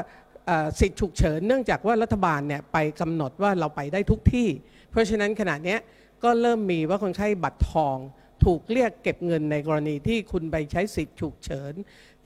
[0.79, 4.47] สิทธิ์ฉุกเฉินเนื่องจากว่ารัฐบาลเนี่ยไปกำหนดว่าเราไปได้ทุกที่
[4.89, 5.77] เพราะฉะนั้นขณะนี้
[6.23, 7.97] ก็เริ่มมีว่าคนไข้บัตรทอง
[8.45, 11.73] ถูกเรียกเก็บเงินในกรณีที่คุณไปใช้สิทธิ์ฉุกเฉิน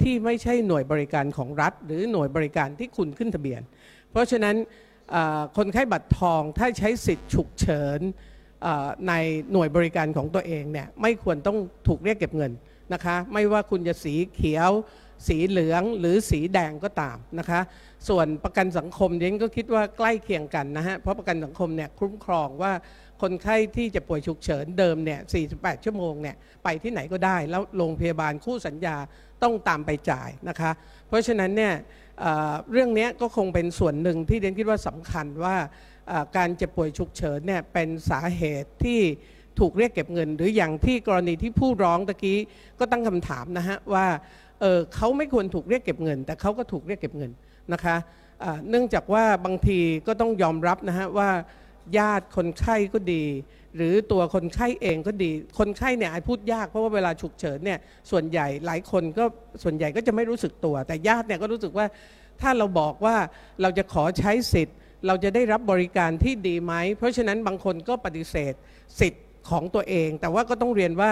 [0.02, 3.62] ที่ไม่ใช่หน่วยบริการของรัฐ หรือหน่วยบริการที่คุณขึ้นทะเบียน
[4.12, 4.56] เพราะฉะนั้น
[5.58, 8.00] คนไข้บัตรทองถ้าใช้สิทธิ์ฉุกเฉิน
[9.08, 9.14] ใน
[9.52, 12.52] หน่วยบริการของตัวเองเนี่ยไม่ควรต้องถูกเรียกเก็บเงิน
[12.94, 14.72] นะคะ ไม่ว่าคุณจะสีเขียว
[15.28, 17.62] สีเหลืองหรือสีแดงก็ตามนะคะ
[18.10, 22.74] ส่วนประกันสังคมเดนก็คิดว่าใกล้เคียงกันนะฮะเพราะประกันสังคมเนี่ยคุ้มครองว่า
[23.22, 25.20] คนไข้ที่จะป่วยฉุกเฉินเดิมเนี่ย
[25.54, 28.96] 48 ชั่วโมงเนี่ยไปที่ไหนก็ได้ แล้วโรงพยาบาลคู่สัญญา
[29.44, 30.72] ต้องตามไปจ่ายนะคะ
[31.08, 31.74] เพราะฉะนั้นเนี่ย
[32.72, 35.56] เรื่องนี้ก็คงเป็นส่วนหนึ่งที่เดนคิดว่าสำคัญว่า
[36.38, 39.02] การเจ็บป่วยฉุกเฉินเนี่ยเป็นสาเหตุที่
[39.60, 42.40] ถูกเรียกเก็บเงิน หรืออย่างที่กรณีที่ผู้ร้องตะกี้
[42.80, 44.08] ก็ตั้งคำถามนะฮะว่า
[44.62, 47.32] เเขาไม่ควรถูกเรียกเก็บเงิน แต่เขาก็ถูกเรียกเก็บเงิน
[47.74, 47.96] นะคะ
[48.70, 51.30] เนื่องจากว่าบางทีก็ต้องยอมรับนะฮะว่า
[51.98, 53.24] ญาติคนไข้ก็ดี
[53.76, 57.80] หรือตัวคนไข้เองก็ดี คนไข้เนี่ยอาจพูดยากเพราะว่าเวลาฉุกเฉินเนี่ย
[58.12, 59.24] ส่วนใหญ่หลายคนก็
[59.64, 61.86] ส่วนใหญ่ก็จะไม่รู้สึกตัว แต่ญาติเนี่ยก็รู้สึกว่า
[62.42, 63.16] ถ้าเราบอกว่า
[63.62, 68.54] เราจะขอใช้สิทธิ์ เราจะได้รับบริการที่ดีไหม เพราะฉะนั้นบางคนก็ปฏิเสธ
[69.02, 71.12] สิทธิ์ของตัวเอง แต่ว่าก็ต้องเรียนว่า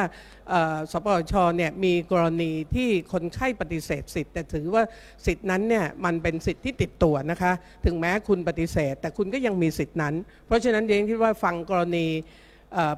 [0.49, 4.83] เอ่อสปชเนี่ยมีกรณีที่คนไข้ปฏิเสธสิทธิ์ แต่ถือว่า
[5.25, 7.53] สิทธินั้นเนี่ยมันเป็นสิทธิ์ที่ติดตัวนะคะ
[7.85, 10.13] ถึงแม้คุณปฏิเสธ แต่คุณก็ยังมีสิทธินั้น
[10.45, 12.07] เพราะฉะนั้นเดียนคิดว่าฟังกรณี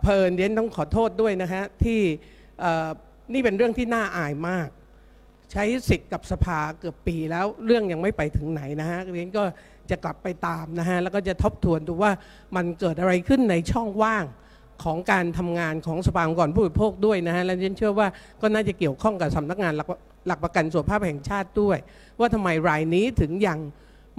[0.01, 2.01] เพลินเดียนต้องขอโทษด้วยนะคะที่
[3.33, 4.67] นี่เป็นเรื่องที่น่าอายมาก
[5.51, 9.43] ใช้สิทธิ์กับสภาเกือบปีแล้วเรื่องยังไม่ไปถึงไหนนะฮะเรียนก็
[9.89, 12.11] จะกลับไปตามนะฮะแล้วก็จะทบทวนดูว่า
[12.55, 14.25] มันเกิดอะไรขึ้นในช่องว่าง
[14.83, 18.07] ของการทำงานของสภาองค์กรผู้บริโภคด้วยนะฮะและเรนเชื่อว่า
[18.41, 19.87] ก็น่าจะเกี่ยวข้องกับสำนักงานหลัก
[20.27, 21.77] หลักประกันสุขภาพแห่งชาติด้วย
[22.19, 23.59] ว่าทำไมรายนี้ถึงยัง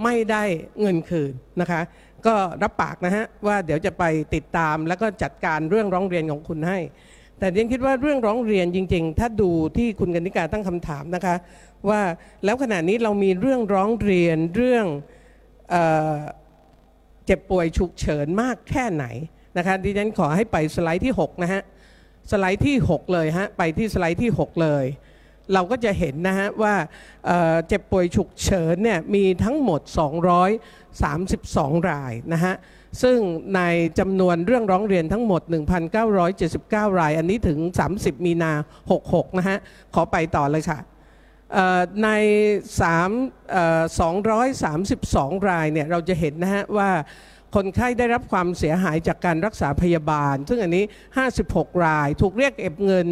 [0.03, 0.43] ไม่ได้
[0.81, 1.81] เงินคืนนะคะ
[2.25, 4.03] ก็รับปากนะฮะว่าเดี๋ยวจะไป
[4.35, 6.79] ติดตามแล้วก็จัดการเรื่องร้องเรียนของคุณให้
[7.39, 11.35] แต่เรียนคิดว่าเรื่องร้องเรียนจริง ๆ ถ้าดูที่คุณกนิการตั้งคำถามนะคะ
[11.89, 12.01] ว่า
[12.45, 14.85] แล้วขณะนี้เรามีเรื่องร้องเรียนเรื่อง
[15.69, 15.75] เอ
[17.25, 19.05] เจ็บป่วยฉุกเฉินมากแค่ไหน
[19.57, 21.61] นะคะดิฉันขอให้ไปสไลด์ที่ 6 นะฮะ
[22.31, 24.85] สไลด์ที่ 6 เลยฮะ ไปที่สไลด์ที่ 6 เลย
[25.53, 26.73] เราก็จะเห็นนะฮะว่า
[27.25, 29.81] เเจ็บป่วยฉุกเฉินเนี่ยมีทั้งหมด
[31.05, 32.55] 32 รายนะฮะ
[33.01, 33.17] ซึ่ง
[33.55, 33.61] ใน
[33.99, 35.41] จำนวนเรื่องร้องเรียนทั้งหมด
[36.21, 37.59] 1,979 ราย อันนี้ถึง
[37.91, 38.51] 30 มีนา
[38.95, 39.57] 66 นะฮะ
[39.93, 40.79] ขอไปต่อเลยค่ะ
[41.53, 42.09] เอ่อใน
[42.81, 43.07] 3
[45.37, 46.91] 232 รายเนี่ยเราจะเห็นนะฮะว่า
[47.55, 50.85] คนไข้ได้รับความเสียหายจากการรักษาพยาบาล ซึ่งอันนี้
[51.33, 53.07] 56 ราย ถูกเรียกเก็บเงิน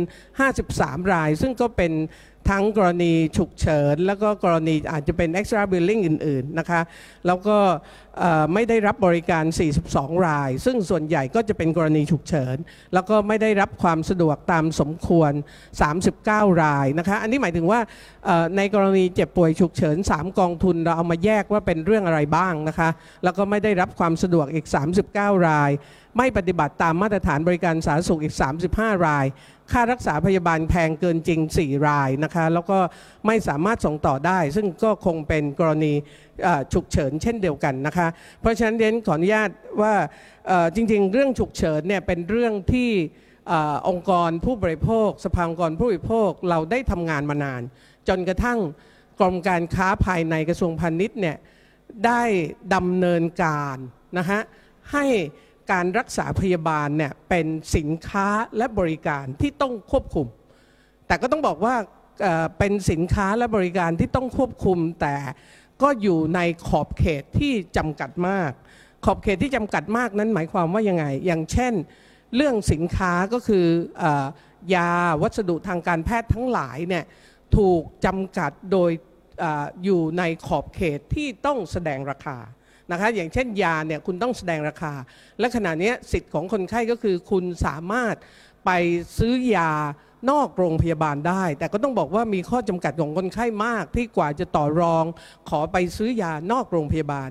[0.54, 1.94] 53 ราย ซึ่งก็เป็น
[2.50, 6.82] ทั้งกรณีฉุกเฉิน แล้วก็กรณีอาจจะเป็น extra billing อื่น ๆ นะคะ
[7.28, 7.58] แล้วก็
[8.54, 9.44] ไม่ได้รับบริการ
[9.86, 12.58] 42 ราย ซึ่งส่วนใหญ่ก็จะเป็นกรณีฉุกเฉิน
[12.94, 15.32] แล้วก็ไม่ได้รับความสะดวกตามสมควร
[15.96, 17.80] 39 รายนะคะ อันนี้หมายถึงว่า
[18.58, 22.90] ในกรณีเจ็บป่วยฉุกเฉิน 3 กองทุนเราเอามาแยกว่าเป็นเรื่องอะไรบ้างนะคะ
[23.24, 24.66] แล้วก็ไม่ได้รับความสะดวกอีก
[25.08, 25.72] 39 ราย
[26.18, 28.36] ไม่ปฏิบัติตามมาตรฐานบริการสาธารณสุขอีก
[28.70, 29.26] 35 ราย
[29.72, 32.78] ค่ารักษาพยาบาลแพงเกินจริง 4 รายนะคะ แล้วก็
[33.28, 35.94] ไม่สามารถส่งต่อได้ ซึ่งก็คงเป็นกรณี
[36.74, 38.08] ฉุกเฉินเช่นเดียวกันนะคะ
[38.42, 39.50] เพราะฉะนั้นเรนขออนุญาต
[39.82, 39.94] ว่า
[40.76, 42.92] จริงๆ เรื่องฉุกเฉินเนี่ยเป็นเรื่องที่
[43.52, 43.54] อ
[43.90, 47.62] องค์กรผู้บริโภค สภาองค์กรผู้บริโภคเราได้ทำงานมานาน
[48.08, 48.60] จนกระทั่ง
[49.20, 51.38] กรมการค้าภายในกระทรวงพาณิชย์เนี่ย
[52.06, 52.24] ได้
[52.76, 53.78] ดำเนินการ
[54.18, 54.42] นะฮะ
[54.92, 55.06] ให้
[55.72, 58.28] การรักษาพยาบาลเนี่ยเป็นสินค้า
[58.58, 60.28] และบริการที่ต้องควบคุม
[61.08, 61.76] แต่ก็ต้องบอกว่า
[62.60, 65.16] เป็นสินค้าและบริการที่ต้องควบคุมแต่
[65.82, 68.52] ก็อยู่ในขอบเขตที่จำกัดมาก
[69.06, 71.74] ขอบเขตที่จำกัดมากนั้นหมายความว่ายังไง อย่างเช่น
[72.36, 73.66] เรื่องสินค้าก็คือ
[74.72, 74.90] อยา
[75.22, 77.06] วัสดุทางการแพทย์ทั้งหลายเนี่ย
[77.58, 78.92] ถูกจำกัดโดย
[79.44, 79.46] อ
[79.84, 82.38] อยู่ในขอบเขตที่ต้องแสดงราคา
[82.92, 84.94] นะคะอย่างเช่นยาเนี่ยคุณต้องแสดงราคา
[85.40, 88.16] และขณะนี้สิทธิ์ของคนไข้ก็คือคุณสามารถ
[88.66, 88.72] ไป
[89.18, 89.72] ซื้อยา
[90.30, 95.06] นอกโรงพยาบาลได้ แต่ก็ต้องบอกว่ามีข้อจำกัดของคนไข้มากที่กว่าจะต่อรอง
[95.50, 97.30] ขอไปซื้อยานอกโรงพยาบาล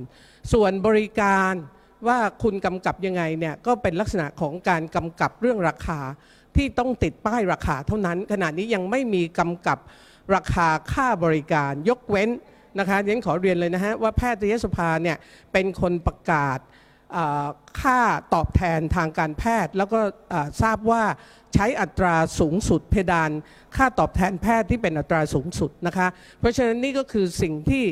[0.52, 1.52] ส่วนบริการ
[2.06, 6.00] ว่าคุณกำกับยังไงเนี่ยก็เป็นลักษณะของการกำกับเรื่องราคา
[6.56, 9.78] ที่ต้องติดป้ายราคาเท่านั้น ขณะนี้ยังไม่มีกำกับ
[10.34, 12.30] ราคาค่าบริการยกเว้น
[12.78, 15.16] นะคะเรียนขอเรียนเลยนะฮะว่าแพทยสภาเนี่ย
[15.52, 16.58] เป็นคนประกาศ
[17.80, 18.00] ค่า
[18.34, 20.00] ตอบแทนทางการแพทย์ แล้วก็
[20.62, 21.02] ทราบว่า
[21.54, 23.30] ใช้อัตราสูงสุดเพดาน
[23.76, 26.08] ค่าตอบแทนแพทย์ที่เป็นอัตราสูงสุดนะคะ
[26.40, 27.84] เพราะฉะนั้นนี่ก็คือสิ่งที่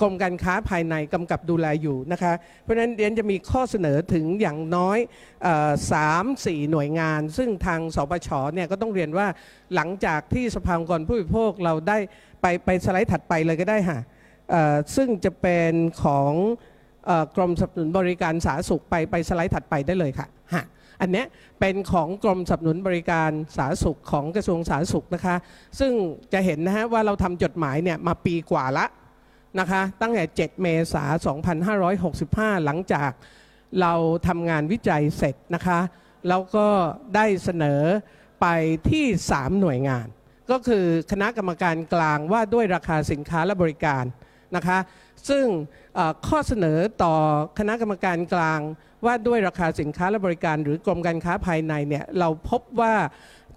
[0.00, 2.32] กรมการค้าภายในกำกับดูแลอยู่นะคะ
[2.62, 4.98] เพราะฉะนั้นเรียนจะมีข้อเสนอถึงอย่างน้อย
[5.92, 9.26] สามสี่หน่วยงาน ซึ่งทางสปชเนี่ยก็ต้องเรียนว่า
[9.74, 11.98] หลังจากที่สภาองค์กรผู้บริโภคเราได้
[12.40, 14.00] ไปไปสไลด์ถัดไปเลยก็ได้ค่ะ
[14.96, 15.72] ซึ่งจะเป็น
[16.04, 16.32] ของ
[17.36, 20.64] กรมสนับสนุนบริการสาธารณสุขไปไปสไลด์ถัดไปได้เลยค่ะฮะ
[21.00, 21.24] อันนี้
[21.60, 25.36] เป็นของกรมสนับสนุนบริการสาธารณสุขของกระทรวงสาธารณสุขนะคะ
[25.80, 25.92] ซึ่ง
[26.32, 28.86] จะเห็นนะฮะว่าเราทำจดหมายเนี่ยมาปีกว่าละ
[29.60, 31.10] นะคะตั้งแต่ 7 เมษาย
[31.56, 31.58] น
[32.56, 33.10] 2565 หลังจาก
[33.80, 33.92] เรา
[34.28, 35.80] ทำงานวิจัยเสร็จนะคะ
[36.28, 36.66] แล้วก็
[37.14, 37.82] ได้เสนอ
[38.40, 38.46] ไป
[38.90, 40.06] ที่ 3 หน่วยงาน
[40.50, 44.04] ก็คือคณะกรรมการกลางว่าด้วยราคาสินค้าและบริการ
[44.56, 44.78] นะคะ
[45.28, 45.44] ซึ่ง
[46.26, 47.14] ข้อเสนอต่อ
[47.58, 48.60] คณะกรรมการกลาง
[49.04, 52.94] ว่าด้วยราคาสินค้าและบริการ หรือกรมการค้าภายในเนี่ยเราพบว่า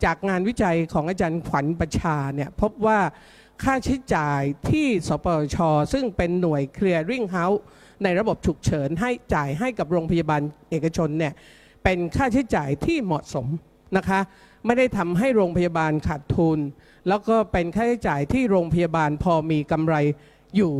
[0.05, 2.99] จากงานวิจัยของอาจารย์ขวัญประชาเนี่ยพบว่า
[3.63, 5.57] ค่าใช้จ่ายที่สปช
[5.93, 7.59] ซึ่งเป็นหน่วย clearing house
[8.03, 11.33] ในระบบฉุกเฉินให้จ่ายให้กับโรงพยาบาลเอกชนเนี่ย
[11.83, 13.47] เป็นค่าใช้จ่ายที่เหมาะสม
[13.97, 14.19] นะคะ
[14.65, 16.59] ไม่ได้ทำให้โรงพยาบาลขาดทุน
[17.07, 19.95] แล้วก็เป็นค่าใช้จ่ายที่โรงพยาบาลพอมีกำไร
[20.55, 20.73] อยู่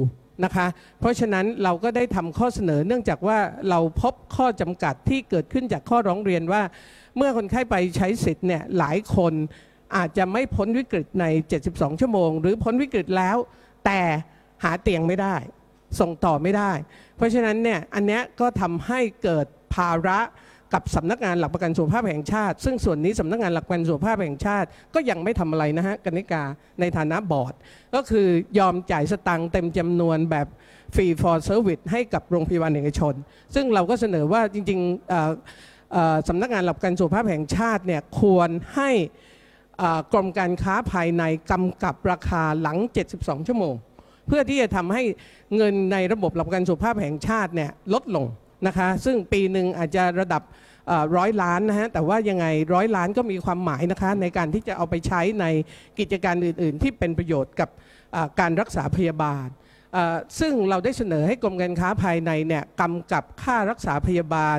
[0.44, 0.68] นะคะ
[1.00, 6.62] เพราะฉะนั้นเราก็ได้ทำข้อเสนอเนื่องจากว่าเราพบข้อจำกัดที่เกิดขึ้นจากข้อร้องเรียนว่า
[7.18, 9.34] เมื่อคนไข้ไปใช้สิทธิ์เนี่ยหลายคน
[9.96, 11.26] อาจจะไม่พ้นวิกฤตใน
[11.64, 13.38] 72 ชั่วโมง หรือพ้นวิกฤตแล้ว
[13.86, 14.02] แต่
[14.64, 15.36] หาเตียงไม่ได้
[16.00, 16.72] ส่งต่อไม่ได้
[17.16, 20.20] เพราะฉะนั้นเนี่ยอันเนี้ยก็ทำให้เกิดภาระ
[20.74, 26.44] กับสำนักงานหลักประกันสุขภาพแห่งชาติ ซึ่งส่วนนี้สำนักงานหลักประกันสุขภาพแห่งชาติ ก็ยังไม่ทำอะไรนะฮะกนิกา
[26.80, 27.54] ในฐานะบอร์ด
[27.96, 28.28] ก็คือ
[28.60, 30.48] ยอมจ่ายสตังค์เต็มจำนวนแบบ
[30.96, 33.14] ฟรี for service ให้กับโรงพยาบาลเอกชน
[33.56, 38.90] ซึ่งเราก็เสนอว่าจริงๆสำนักงานหลักประกันสุขภาพแห่งชาติเนี่ยควรให้
[40.14, 42.78] กรมการค้าภายในกำกับราคาหลัง
[43.14, 43.76] 72 ชั่วโมง
[44.28, 45.04] เพื่อที่จะทำให้
[45.56, 48.26] เงินในระบบหลักประกันสุขภาพแห่งชาติเนี่ยลดลง
[48.68, 50.44] นะคะ ซึ่งปีหนึ่งอาจจะระดับ
[51.18, 55.46] ร้อยล้านนะฮะ แต่ว่ายังไงร้อยล้านก็มีความหมายนะคะในการที่จะเอาไปใช้ใน
[56.00, 57.70] กิจการอื่น ๆ ที่เป็นประโยชน์กับ
[58.40, 59.48] การรักษาพยาบาล
[60.40, 64.58] ซึ่งเราได้เสนอให้กรมการค้าภายในเนี่ยกำกับค่ารักษาพยาบาล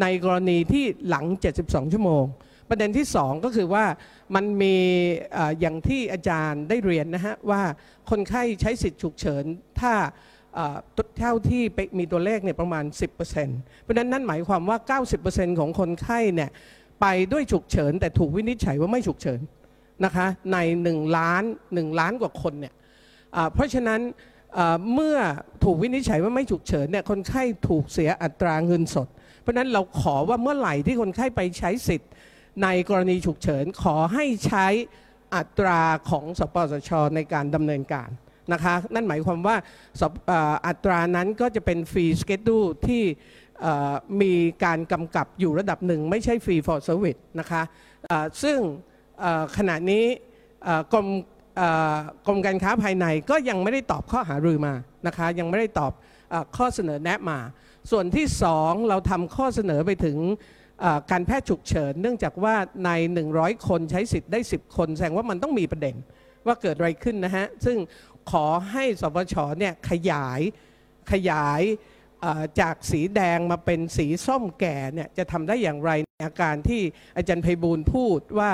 [0.00, 1.24] ในกรณีที่หลัง
[1.58, 2.24] 72 ชั่วโมง
[2.68, 3.84] ประเด็นที่ 2 ก็คือว่า
[4.34, 4.76] มันมี
[5.60, 7.62] อย่างที่อาจารย์ได้เรียนนะฮะว่า
[8.10, 9.44] คนไข้ใช้สิทธิ์ฉุกเฉิน
[9.80, 9.92] ถ้า
[11.18, 11.62] เท่าที่
[11.98, 16.50] มีตัวเลขเนี่ยประมาณ 10%เพราะนั้นนั่นหมายความว่า 90%ของคนไข้เนี่ย
[17.00, 19.40] ไปด้วยฉุกเฉิน แต่ถูกวินิจฉัยว่าไม่ฉุกเฉิน
[20.04, 20.56] นะคะใน
[20.88, 22.74] 1ล้าน1ล้านกว่าคนเนี่ย
[23.54, 24.00] เพราะฉะนั้น
[24.94, 25.16] เมื่อ
[25.64, 29.08] ถูกวินิจฉัยว่าไม่ฉุกเฉินเนี่ยคนไข้ถูกเสียอัตราเงินสด
[29.40, 32.10] เพราะนั้นเราขอว่าเมื่อไหร่ที่คนไข้ไปใช้สิทธิ์
[32.62, 34.66] ในกรณีฉุกเฉินขอให้ใช้
[35.36, 35.80] อัตรา
[36.10, 38.10] ของสปสชในการดำเนินการ
[38.52, 39.56] นะคะ นั่นหมายความว่า
[40.66, 43.02] อัตรานั้นก็จะเป็น fee schedule ที่
[44.22, 44.32] มี
[44.64, 47.62] การกำกับอยู่ระดับหนึ่ง ไม่ใช่ fee for service นะคะ
[48.42, 48.58] ซึ่ง
[49.56, 50.04] ขณะนี้
[50.92, 51.08] กรม
[52.26, 54.74] กรมการค้าภายในก็ยังไม่ได้ตอบข้อหารือมา
[55.06, 55.92] นะคะยังไม่ได้ตอบ
[56.56, 57.38] ข้อเสนอแนะมา
[57.90, 60.16] ส่วนที่สองเราทำข้อเสนอไปถึง
[61.10, 62.90] การแพทย์ฉุกเฉิน เนื่องจากว่าใน
[63.30, 65.96] 100 คนใช้สิทธิ์ได้ 10 คน แสดงว่ามันต้องมีประเด็น
[66.46, 67.76] ว่าเกิดอะไรขึ้นนะฮะ ซึ่ง
[68.30, 70.40] ขอให้สปชเนี่ยขยาย
[71.12, 71.62] ขยาย
[72.60, 76.82] จากสีแดงมาเป็นสีส้มแก่เนี่ยจะทำได้อย่างไรในอาการที่
[77.16, 78.52] อาจารย์ไพบูลพูดว่า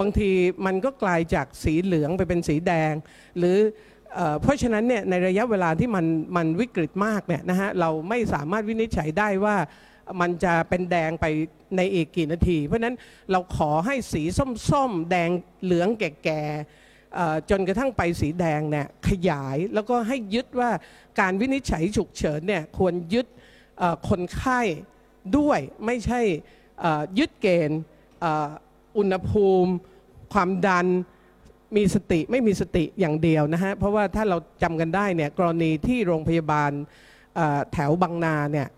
[0.00, 0.30] บางที
[0.66, 2.92] มันก็กลายจากสีเหลืองไปเป็นสีแดง
[3.38, 3.58] หรือ
[4.42, 9.56] เพราะฉะนั้นเนี่ยในระยะเวลาที่มันมันวิกฤตมากเนี่ยนะฮะเราไม่สามารถวินิจฉัยได้ว่า
[10.20, 11.26] มันจะเป็นแดงไป
[11.76, 12.96] ในอีกกี่นาที เพราะฉะนั้น
[13.32, 14.22] เราขอให้สี
[14.70, 15.30] ส้มๆ แดง
[15.64, 15.88] เหลือง
[16.24, 16.42] แก่
[17.50, 20.70] จนกระทั่งไปสีแดงเนี่ยขยายแล้วก็ให้ยึดว่า
[21.20, 23.26] การวินิจฉัยฉุกเฉินเนี่ยควรยึด
[24.08, 24.60] คนไข้
[25.38, 26.20] ด้วยไม่ใช่
[27.18, 27.80] ยึดเกณฑ์
[28.98, 29.70] อุณหภูมิ
[30.32, 30.86] ความดัน
[31.76, 36.70] มีสติไม่มีสติอย่างเดียวนะฮะเพราะว่าถ้าเราจำกันได้เนี่ยกรณีที่โรงพยาบาล
[37.72, 38.68] แถวบางนาเนี่ย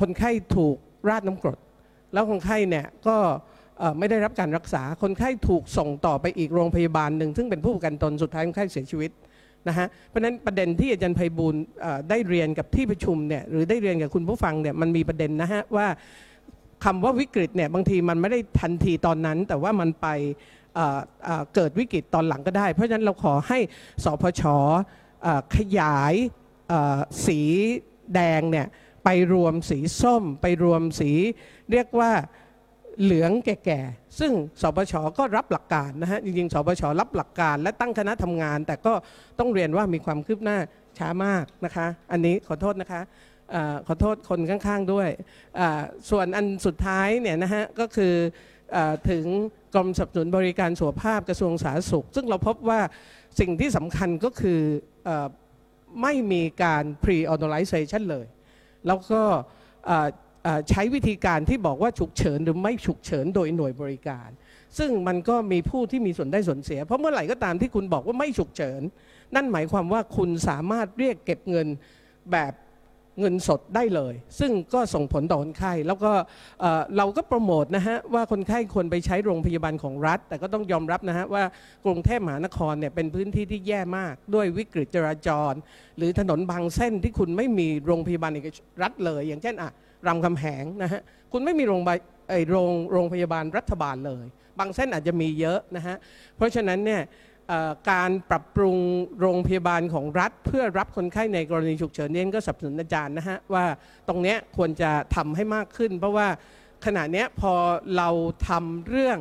[0.00, 0.76] คนไข้ถูก
[1.08, 1.58] ราดน้ำกรด
[2.12, 3.16] แล้วคนไข้เนี่ยก็
[3.98, 9.10] ไม่ได้รับการรักษาคนไข้ถูกส่งต่อไปอีกโรงพยาบาลหนึ่ง ซึ่งเป็นผู้ประกันตนสุดท้ายคนไข้เสียชีวิต
[9.68, 11.54] นะฮะเพราะนั้นประเด็นที่อาจารย์ไพบูล
[12.10, 15.86] ได้เรียนกับที่ประชุมเนี่ยหรือได้เรียนกับคุณผู้ฟังเนี่ยมันมีประเด็นนะฮะว่า
[16.84, 20.08] คำว่าวิกฤตเนี่ยบางทีมันไม่ได้ทันทีตอนนั้น แต่ว่ามันไป
[21.54, 23.58] เกิดวิกฤตตอนหลังก็ได้ เพราะฉะนั้นเราขอให้
[24.04, 24.42] สพช
[25.56, 26.14] ขยาย
[27.26, 27.40] สี
[28.14, 28.66] แดงเนี่ย
[29.04, 31.10] ไปรวมสีส้ม ไปรวมสี
[31.72, 32.12] เรียกว่า
[33.00, 34.32] เหลืองแก่ๆ ซึ่ง
[34.62, 38.92] สปชก็รับหลักการนะฮะ จริงๆ สปชรับหลักการและตั้งคณะทำงาน แต่ก็
[39.38, 40.58] ต้องเรียนว่ามีความคืบหน้า
[40.98, 43.02] ช้ามากนะคะ อันนี้ขอโทษนะคะ
[43.54, 45.08] อขอโทษคนข้างๆด้วย
[46.10, 48.14] ส่วนอันสุดท้ายเนี่ยนะฮะก็คือ
[48.74, 48.78] อ
[49.10, 49.24] ถึง
[49.74, 52.80] กรมสนับสนุนบริการสุขภาพกระทรวงสาธารณสุข ซึ่งเราพบว่า
[53.40, 54.60] สิ่งที่สำคัญก็คือ
[55.08, 55.10] อ
[56.02, 58.26] ไม่มีการ pre authorization เลย
[58.86, 59.22] แล้วก็
[60.70, 64.28] ใช้วิธีการที่บอกว่าฉุกเฉินหรือไม่ฉุกเฉินโดยหน่วยบริการ
[64.78, 68.82] ซึ่งมันก็มีผู้ที่มีส่วนได้ส่วนเสีย เพราะเมื่อไหร่ก็ตามที่คุณบอกว่าไม่ฉุกเฉิน
[69.34, 71.66] นั่นหมายความว่าคุณสามารถเรียกเก็บเงิน
[72.32, 72.52] แบบ
[73.20, 76.12] เงินสดได้เลย ซึ่งก็ส่งผลต่อคนไข้ แล้วก็
[76.96, 81.44] เราก็โปรโมทนะฮะ ว่าคนไข้ควรไปใช้โรงพยาบาลของรัฐ แต่ก็ต้องยอมรับนะฮะ ว่า
[81.84, 85.52] กรุงเทพมหานครเนี่ยเป็นพื้นที่ที่แย่มากด้วยวิกฤตจราจร
[85.98, 88.48] หรือถนนบางเส้นที่คุณไม่มีโรงพยาบาลเอก
[88.82, 89.72] รัฐเลย อย่างเช่นอะ
[90.06, 91.00] รามคำแหงนะฮะ
[91.32, 91.82] คุณไม่มีโรง
[92.50, 94.26] โรงโรงพยาบาลรัฐบาลเลย
[94.58, 95.96] บางเส้นอาจจะมีเยอะนะฮะ
[96.36, 97.02] เพราะฉะนั้นเนี่ย
[97.90, 98.76] การปรับปรุง
[99.20, 103.64] โรงพยาบาลของรัฐ เพื่อรับคนไข้ในกรณีฉุกเฉินเนี่ยก็สนับสนุนอาจารย์นะฮะว่า
[104.08, 106.28] ตรงนี้ควรจะทำให้มากขึ้น เพราะว่า
[106.86, 107.52] ขณะนี้พอ
[107.96, 108.08] เรา
[108.48, 109.18] ทำเรื่อง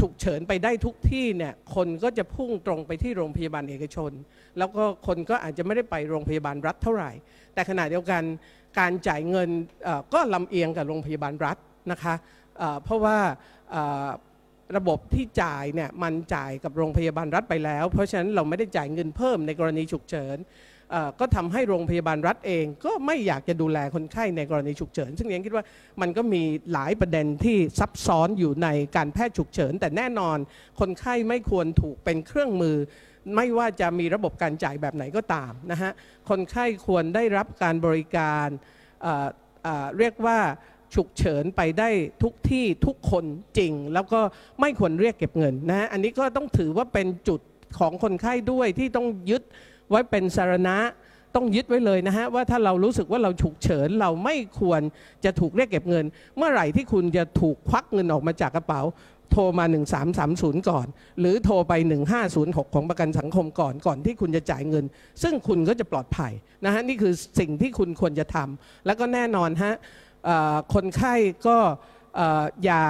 [0.00, 4.12] ฉุกเฉินไปได้ทุกที่เนี่ยคนก็จะพุ่งตรงไปที่โรงพยาบาลเอกชน
[4.58, 7.10] แล้วก็คนก็อาจจะไม่ได้ไปโรงพยาบาลรัฐเท่าไหร่
[7.54, 8.22] แต่ขณะเดียวกัน
[8.78, 9.50] การจ่ายเงิน
[10.14, 11.56] ก็ลำเอียงกับโรงพยาบาลรัฐ
[11.90, 12.14] นะคะ
[12.84, 13.18] เพราะว่า
[14.76, 20.38] ระบบที่จ่ายเนี่ยมันจ่ายกับโรงพยาบาลรัฐไปแล้ว เพราะฉะนั้นเราไม่ได้จ่ายเงินเพิ่มในกรณีฉุกเฉิน
[21.20, 25.64] ก็ทำให้โรงพยาบาลรัฐเองก็ไม่อยากจะดูแลคนไข้ในกรณีฉุกเฉิน ซึ่งยังคิดว่า
[26.00, 30.38] มันก็มีหลายประเด็นที่ซับซ้อนอยู่ในการแพทย์ฉุกเฉิน แต่แน่นอน
[30.80, 32.76] คนไข้ไม่ควรถูกเป็นเครื่องมือ
[33.36, 35.92] ไม่ว่าจะมีระบบการจ่ายแบบไหนก็ตามนะฮะ
[36.28, 38.48] คนไข้ควรได้รับการบริการ
[39.98, 40.38] เรียกว่า
[40.94, 41.88] ฉุกเฉินไปได้
[42.22, 43.24] ทุกที่ทุกคน
[43.58, 44.20] จริง แล้วก็
[44.60, 47.40] ไม่ควรเรียกเก็บเงินนะฮะอันนี้ก็ต้องถือว่าเป็นจุด
[47.78, 49.42] ของคนไข้ด้วยที่ต้องยึด
[49.90, 50.76] ไว้เป็นสารณะ
[51.34, 54.82] ต้องยึดไว้เลยนะฮะว่าถ้าเรารู้สึกว่าเราฉุกเฉินเราไม่ควร
[55.24, 56.04] จะถูกเรียกเก็บเงิน
[56.36, 58.80] เมื่อไหร่ที่คุณจะถูกควักเงินออกมาจากกระเป๋า
[59.30, 59.64] โทรมา
[60.16, 60.86] 1330 ก่อน
[61.20, 61.72] หรือโทรไป
[62.24, 64.84] 1506 ของประกันสังคมก่อนก่อนที่คุณจะจ่ายเงิน
[65.22, 66.32] ซึ่งคุณก็จะปลอดภัย
[66.64, 69.74] นะฮะนี่คือสิ่งที่คุณควรจะทำแล้วก็แน่นอนฮะ
[70.74, 71.14] คนไข้
[71.46, 71.56] ก็
[72.64, 72.82] อย่า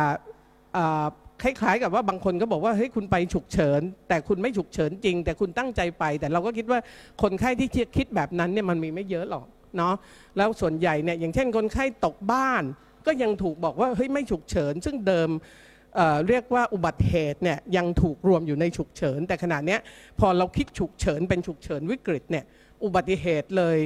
[1.42, 6.78] คล้ายๆกับว่าบางคนก็บอกว่าเฮ้ยคุณไปฉุกเฉิน แต่คุณไม่ฉุกเฉินจริง แต่คุณตั้งใจไป แต่เราก็คิดว่า
[7.22, 9.94] คนไข้ที่คิดแบบนั้นเนี่ยมันมีไม่เยอะหรอกเนาะ
[10.36, 12.62] แล้วส่วนใหญ่เนี่ยอย่างเช่นคนไข้ตกบ้าน
[13.06, 15.28] ก็ยังถูกบอกว่าเฮ้ยไม่ฉุกเฉิน ซึ่งเดิม
[16.28, 19.76] เรียกว่าอุบัติเหตุเนี่ยยังถูกรวมอยู่ในฉุกเฉิน แต่ขณะนี้
[20.20, 22.44] พอเราคิดฉุกเฉินเป็นฉุกเฉินวิกฤตเนี่ย
[22.84, 23.78] อุบัติเหตุเลย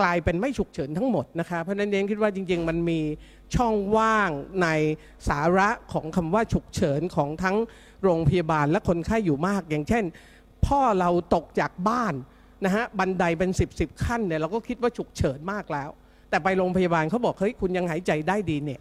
[0.00, 3.00] กลายเป็นไม่ฉุกเฉินทั้งหมดนะคะเพราะนั้นเองคิดว่าจริง ๆ มันมี
[3.54, 4.30] ช่องว่าง
[4.62, 4.68] ใน
[5.28, 7.56] สาระของคำว่าฉุกเฉินของทั้ง
[8.02, 10.04] โรงพยาบาลและคนไข้อยู่มาก อย่างเช่น
[10.66, 12.14] พ่อเราตกจากบ้าน
[12.64, 15.90] นะฮะบันไดเป็น 10บสขั้นเนี่ยเราก็คิดว่าฉุกเฉินมากแล้ว
[16.30, 18.80] แต่ไปโรงพยาบาลเขาบอกเฮ้ยคุณยังหายใจได้ดีเนี่ย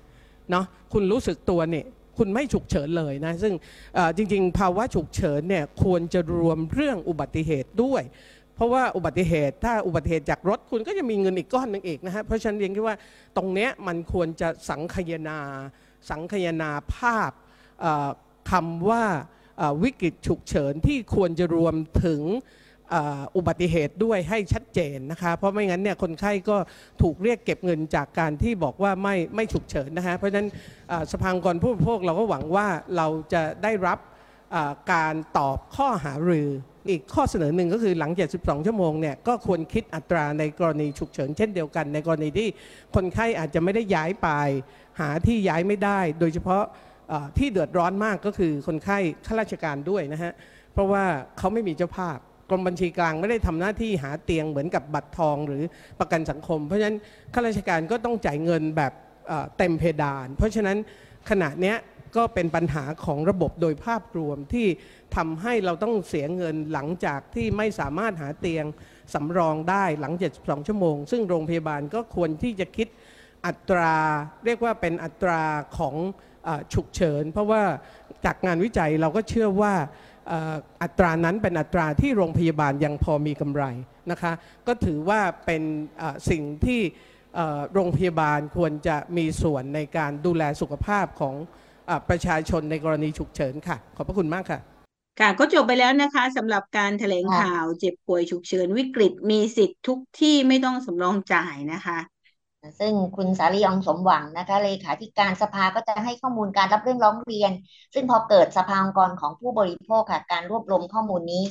[0.51, 1.86] เนาะคุณรู้สึกตัวเนี่ย
[2.18, 3.53] คุณไม่ฉุกเฉินเลยนะ ซึ่ง
[4.18, 8.03] จริงๆ ภาวะฉุกเฉินเนี่ยควรจะรวมเรื่องอุบัติเหตุด้วย
[8.55, 12.97] เพราะว่าอุบัติเหตุถ้าอุบัติเหตุจากรถคุณก็จะมีเงินอีกก้อนหนึ่งอีกนะฮะเพราะฉะนั้นเรียนคิดว่า
[13.38, 15.39] ตรงเนี้ยมันควรจะสังคายนา
[16.09, 17.32] สังคายนาภาพ
[18.51, 19.03] คำว่า
[19.84, 22.22] วิกฤตฉุกเฉินที่ควรจะรวมถึง
[23.35, 26.57] อุบัติเหตุด้วยให้ชัดเจนนะคะเพราะไม่งั้นเนี่ยคนไข้ก็
[27.01, 30.47] ถูกเรียกเก็บเงินจากการที่บอกว่าไม่ไม่ฉุกเฉินนะคะเพราะฉะนั้น
[31.11, 32.67] สภากรผู้บริโภคเราก็หวังว่า
[32.97, 33.99] เราจะได้รับ
[34.93, 36.49] การตอบข้อหารือ
[36.89, 42.47] อีกข้อเสนอหนึ่งก็คือหลัง 72 ชั่วโมงเนี่ยก็ควรคิดอัตราในกรณีฉุกเฉินเช่นเดียวกัน ในกรณีที่
[42.95, 44.29] คนไข้อาจจะไม่ได้ย้ายไป
[44.99, 46.63] หาที่ย้ายไม่ได้ โดยเฉพาะ
[47.38, 50.33] ที่เดือดร้อนมากก็คือคนไข้ข้าราชการด้วยนะฮะ
[50.73, 51.03] เพราะว่า
[51.38, 52.17] เขาไม่มีเจ้าภาพ
[52.49, 55.63] กรมบัญชีกลางไม่ได้ทำหน้าที่หาเตียงเหมือนกับบัตรทองหรือ
[55.99, 56.97] ประกันสังคม เพราะฉะนั้น
[57.33, 58.93] ข้าราชการก็ต้องจ่ายเงินแบบ
[59.57, 60.77] เต็มเพดาน เพราะฉะนั้น
[61.29, 61.77] ขณะเนี้ย
[62.17, 64.67] ก็เป็นปัญหาของระบบโดยภาพรวมที่
[65.15, 68.65] ทำให้เราต้องเสียเงินหลังจากที่ไม่สามารถหาเตียง
[69.13, 72.87] สำรองได้หลัง 72 ชั่วโมง ซึ่งโรงพยาบาลก็ควรที่จะคิด
[73.45, 73.93] อัตรา
[74.45, 75.41] เรียกว่าเป็นอัตรา
[75.77, 75.95] ของ
[76.47, 77.61] อฉุกเฉิน เพราะว่า
[78.25, 79.73] จากงานวิจัยเราก็เชื่อว่า
[80.84, 83.63] อัตรานั้นเป็นอัตราที่โรงพยาบาลยังพอมีกำไร
[84.11, 84.34] นะคะ
[84.67, 85.63] ก็ถือว่าเป็น
[86.30, 86.82] สิ่งที่
[87.73, 91.36] โรงพยาบาลควรจะมีส่วนในการดูแลสุขภาพของ
[91.89, 94.59] อประชาชนในกรณีฉุกเฉินค่ะ ขอบพระคุณมากค่ะ
[95.19, 101.97] ค่ะก็จบไปแล้วนะคะสำหรับการแถลงข่าวเจ็บป่วยฉุกเฉินวิกฤตมีสิทธิ์ทุกที่ไม่ต้องสำรองจ่ายนะคะ
[102.80, 107.51] ซึ่งคุณสาลีอองสมหวังนะคะเลขาธิการสภาก็จะให้ข้อมูลการรับเรื่องร้องเรียน
[107.93, 111.43] ซึ่งพอเกิดสภาองค์กรของผู้บริโภคค่ะการรวบรวมข้อมูลนี้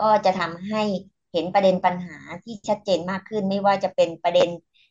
[0.00, 0.82] ก็จะทำให้
[1.32, 4.48] เห็นประเด็นปัญหาที่ชัดเจนมากขึ้น ไม่ว่าจะเป็นประเด็น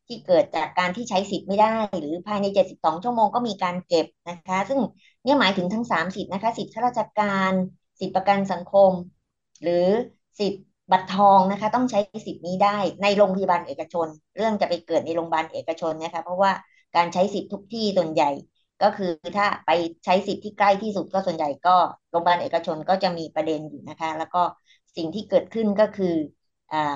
[0.07, 4.79] ที่เกิดจากการที่ใช้สิทธิ์ไม่ได้ หรือภายใน 72 ชั่วโมงก็มีการเก็บนะคะ ซึ่ง
[5.23, 7.53] เนี่ยหมายถึงทั้ง 3 สิทธิ์นะคะ สิทธิข้าราชการ
[7.99, 8.91] สิทธิประกันสังคม
[9.61, 9.87] หรือ
[10.39, 16.51] สิทธิ์ บัตรทองนะคะ ต้องใช้สิทธิ์นี้ได้ในโรงพยาบาลเอกชน เรื่องจะไปเกิดในโรงพยาบาลเอกชนนะคะเพราะว่า
[16.95, 18.29] การใช้สิทธิ์ทุกที่ส่วนใหญ่
[18.81, 19.69] ก็คือถ้าไป
[20.05, 21.75] ใช้สิทธิ์ที่ใกล้ที่สุดก็ส่วนใหญ่ก็
[22.11, 24.41] โรงพยาบาลเอกชนก็จะมีประเด็นอยู่นะคะ แล้วก็
[24.95, 26.15] สิ่งที่เกิดขึ้นก็คือ
[26.71, 26.93] อ่า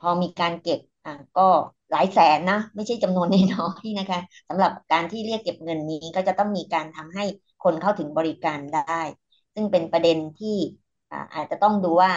[0.00, 1.48] พอมีการเก็บอ่าก็
[1.90, 7.24] หลายแสนนะ ไม่ใช่จำนวนน้อยนะคะสำหรับการที่เรียกเก็บเงินนี้ก็จะต้องมีการทำให้
[7.64, 9.02] คนเข้าถึงบริการได้
[9.54, 10.56] ซึ่งเป็นประเด็นที่
[11.34, 12.12] อาจจะต้องดูว่า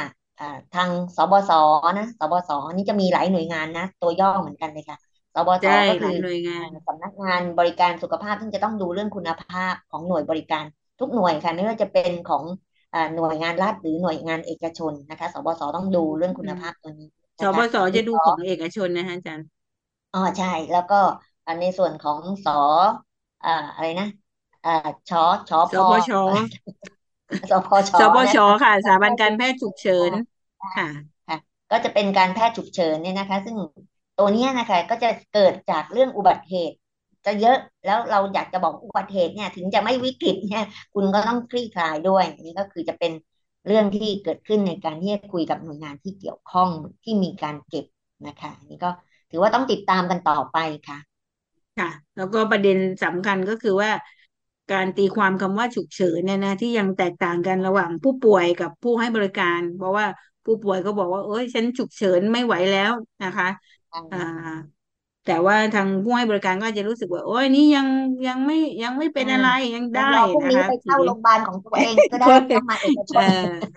[0.71, 1.51] ทางสบส
[1.97, 4.97] นะสบสนี่จะมีหลายหน่วยงานนะ ตัวย่อเหมือนกันเลยค่ะ
[5.33, 10.65] สบสใช่ก็หคืลายอหน่วยงานสำนักงานบริการสุขภาพซึ่งจะต้องดูเรื่องคุณภาพของหน่วยบริการ
[10.99, 12.43] ทุกหน่วยค่ะไม่ว่าจะเป็นของ
[12.93, 17.07] อ่าหน่วยงานรัฐหรือหน่วยงานเอกชนนะคะ สบสต้องดูเรื่องคุณภาพตัวนี้
[17.41, 19.47] สนะบคะสในจะดูสของเอกชนนะคะอาจารย์
[20.13, 20.95] อ๋อใช่แล้วก็
[21.45, 22.45] อ่าในส่วนของส
[23.43, 24.05] อ่าอะไรนะ
[24.63, 24.69] อ่า
[25.07, 25.09] ช
[25.47, 25.89] ชสพ
[26.23, 26.53] พช
[27.49, 30.11] สพชสพชนะคะค่ะสถาบันแพการทย์แพทย์ฉุกเฉิน
[30.75, 30.87] ค่ะ
[31.27, 31.37] ค่ะ
[31.71, 33.55] ก็จะเป็นการแพทย์ฉุกเฉินเนี่ยนะคะ ซึ่ง
[34.19, 36.75] ตัวเนี้ยนะคะ ก็จะเกิดจากเรื่องอุบัติเหตุ
[37.25, 40.63] จะเยอะแล้วเราอยากจะบอกอุบัติเหตุเนี่ย ถึงจะไม่วิกฤตเนี่ย
[40.93, 43.11] คุณก็ต้องคลี่คลายด้วยอันนี้ก็คือจะเป็น
[43.67, 46.69] เรื่องที่เกิดขึ้นในการที่จะคุยกับหน่วยงานที่เกี่ยวข้อง
[47.03, 47.85] ที่มีการเก็บ
[48.27, 48.89] นะคะอันนี้ก็
[49.31, 50.57] ถือว่าต้องติดตามกันต่อไป
[50.87, 50.97] ค่ะ
[51.79, 53.89] ค่ะ แล้วก็ประเด็นสำคัญก็คือว่า
[54.71, 60.05] การตีความคำว่าฉุกเฉินเนี่ยนะที่ยังแตกต่างกันระหว่างผู้ป่วยกับผู้ให้บริการ เพราะว่า
[60.45, 62.91] ผู้ป่วยก็บอกว่า เอ้ย ฉันฉุกเฉินไม่ไหวแล้ว
[63.21, 63.47] นะคะ
[64.11, 64.17] อ่า
[65.25, 67.87] แต่ว่าทางผู้ให้บริการก็อาจจะรู้สึกว่า โอ้ยนี่ยัง
[68.27, 73.25] ยังไม่ยังไม่เป็นอะไรยังงั้นได้รอพรุ่งนะนี้คะไปทีเข้านี้โรงพยาบาลของตัวเองก็ได้ก็ต้องมาเอกชเอนอ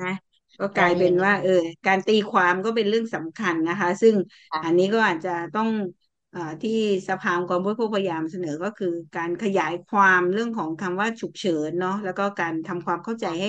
[0.01, 0.13] นะ
[0.59, 1.51] ก็กลายเป็นว่า เออ
[1.87, 4.15] การตีความก็เป็นเรื่องสำคัญนะคะ ซึ่ง
[4.51, 6.02] ค่ะอันนี้ก็อาจจะต้องเอ่อ
[6.63, 6.71] ที่
[7.09, 13.49] สภาองค์กรผู้บริโภคพยายามเสนอก็คือการขยายความเรื่องของคำว่าฉุกเฉินเนาะแล้วก็การทำความเข้าใจให้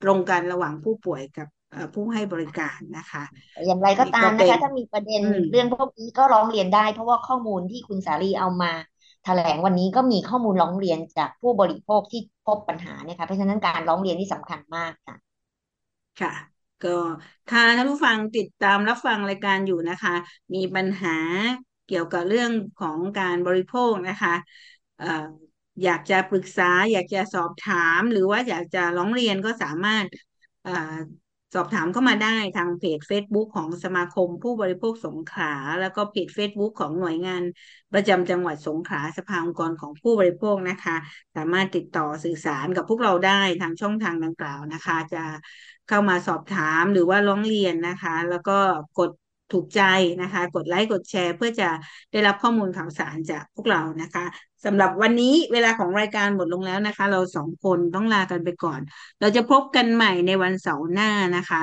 [0.00, 3.22] ตรงกันระหว่างผู้ป่วยกับเอ่อผู้ให้บริการนะคะ
[3.66, 8.72] อย่างไรก็ตามนี่ก็เป็นะคะนถ้ามีประเด็นอืมเรื่องพวกนี้ก็ร้องเรียนได้ เพราะว่าข้อมูลที่คุณสาลีเอามา
[9.24, 15.16] แถลงวันนี้ก็มีข้อมูลร้องเรียนจากผู้บริโภคที่พบปัญหาเนี่ยค่ะเพราะฉะนั้นการร้องเรียนนี่สำคัญมากค่ะ
[16.18, 16.30] ค่ะ
[16.80, 16.88] ก็
[17.46, 20.12] ถ้าท่านผู้ฟังติดตามรับฟังรายการอยู่นะคะ
[20.54, 21.10] มีปัญหา
[21.90, 24.34] เกี่ยวกับเรื่องของการบริโภคนะคะ
[25.84, 30.06] อยากจะปรึกษา อยากจะสอบถาม หรือว่าอยากจะร้องเรียนก็สามารถ
[30.66, 30.68] อ
[31.54, 37.42] สอบถามเข้ามาได้ทางเพจ Facebook ของสมาคมผู้บริโภคสงขลาแล้วก็เพจ Facebook ของหน่วยงาน
[37.94, 40.96] ประจำจังหวัดสงขลาสภาองค์กรของผู้บริโภคนะคะ
[41.36, 45.24] สามารถติดต่อสื่อสารกับพวกเราได้ทางช่องทางดังกล่าวนะคะ จะ
[45.88, 48.58] เข้ามาสอบถามหรือว่าร้องเรียนนะคะ แล้วก็
[48.98, 49.10] กด
[49.52, 49.80] ถูกใจ
[50.22, 51.68] นะคะ กดไลค์กดแชร์ เพื่อจะ
[52.12, 54.24] ได้รับข้อมูลข่าวสารจากพวกเรานะคะ
[54.64, 58.80] สำหรับวันนี้เวลาของรายการหมดลงแล้วนะคะ เราสองคนต้องลากันไปก่อน
[59.20, 61.62] เราจะพบกันใหม่ในวันเสาร์หน้านะคะ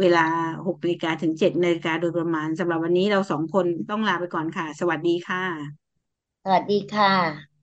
[0.00, 0.26] เวลา
[0.66, 5.86] 6นาฬิกาถึง7นาฬิกาโดยประมาณสำหรับวันนี้เราสองคนต้องลาไปก่อนค่ะ สวัสดีค่ะ
[6.42, 7.55] สวัสดีค่ะ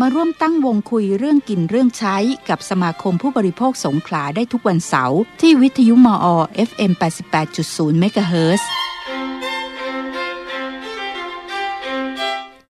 [0.00, 2.16] มาร่วมตั้งวงคุยเรื่องกินเรื่องใช้
[2.48, 6.26] กับสมาคมผู้บริโภคสงขลาได้ทุกวันเสาร์ที่วิทยุมอ
[6.68, 6.92] FM
[7.46, 8.66] 88.0เมกะเฮิร์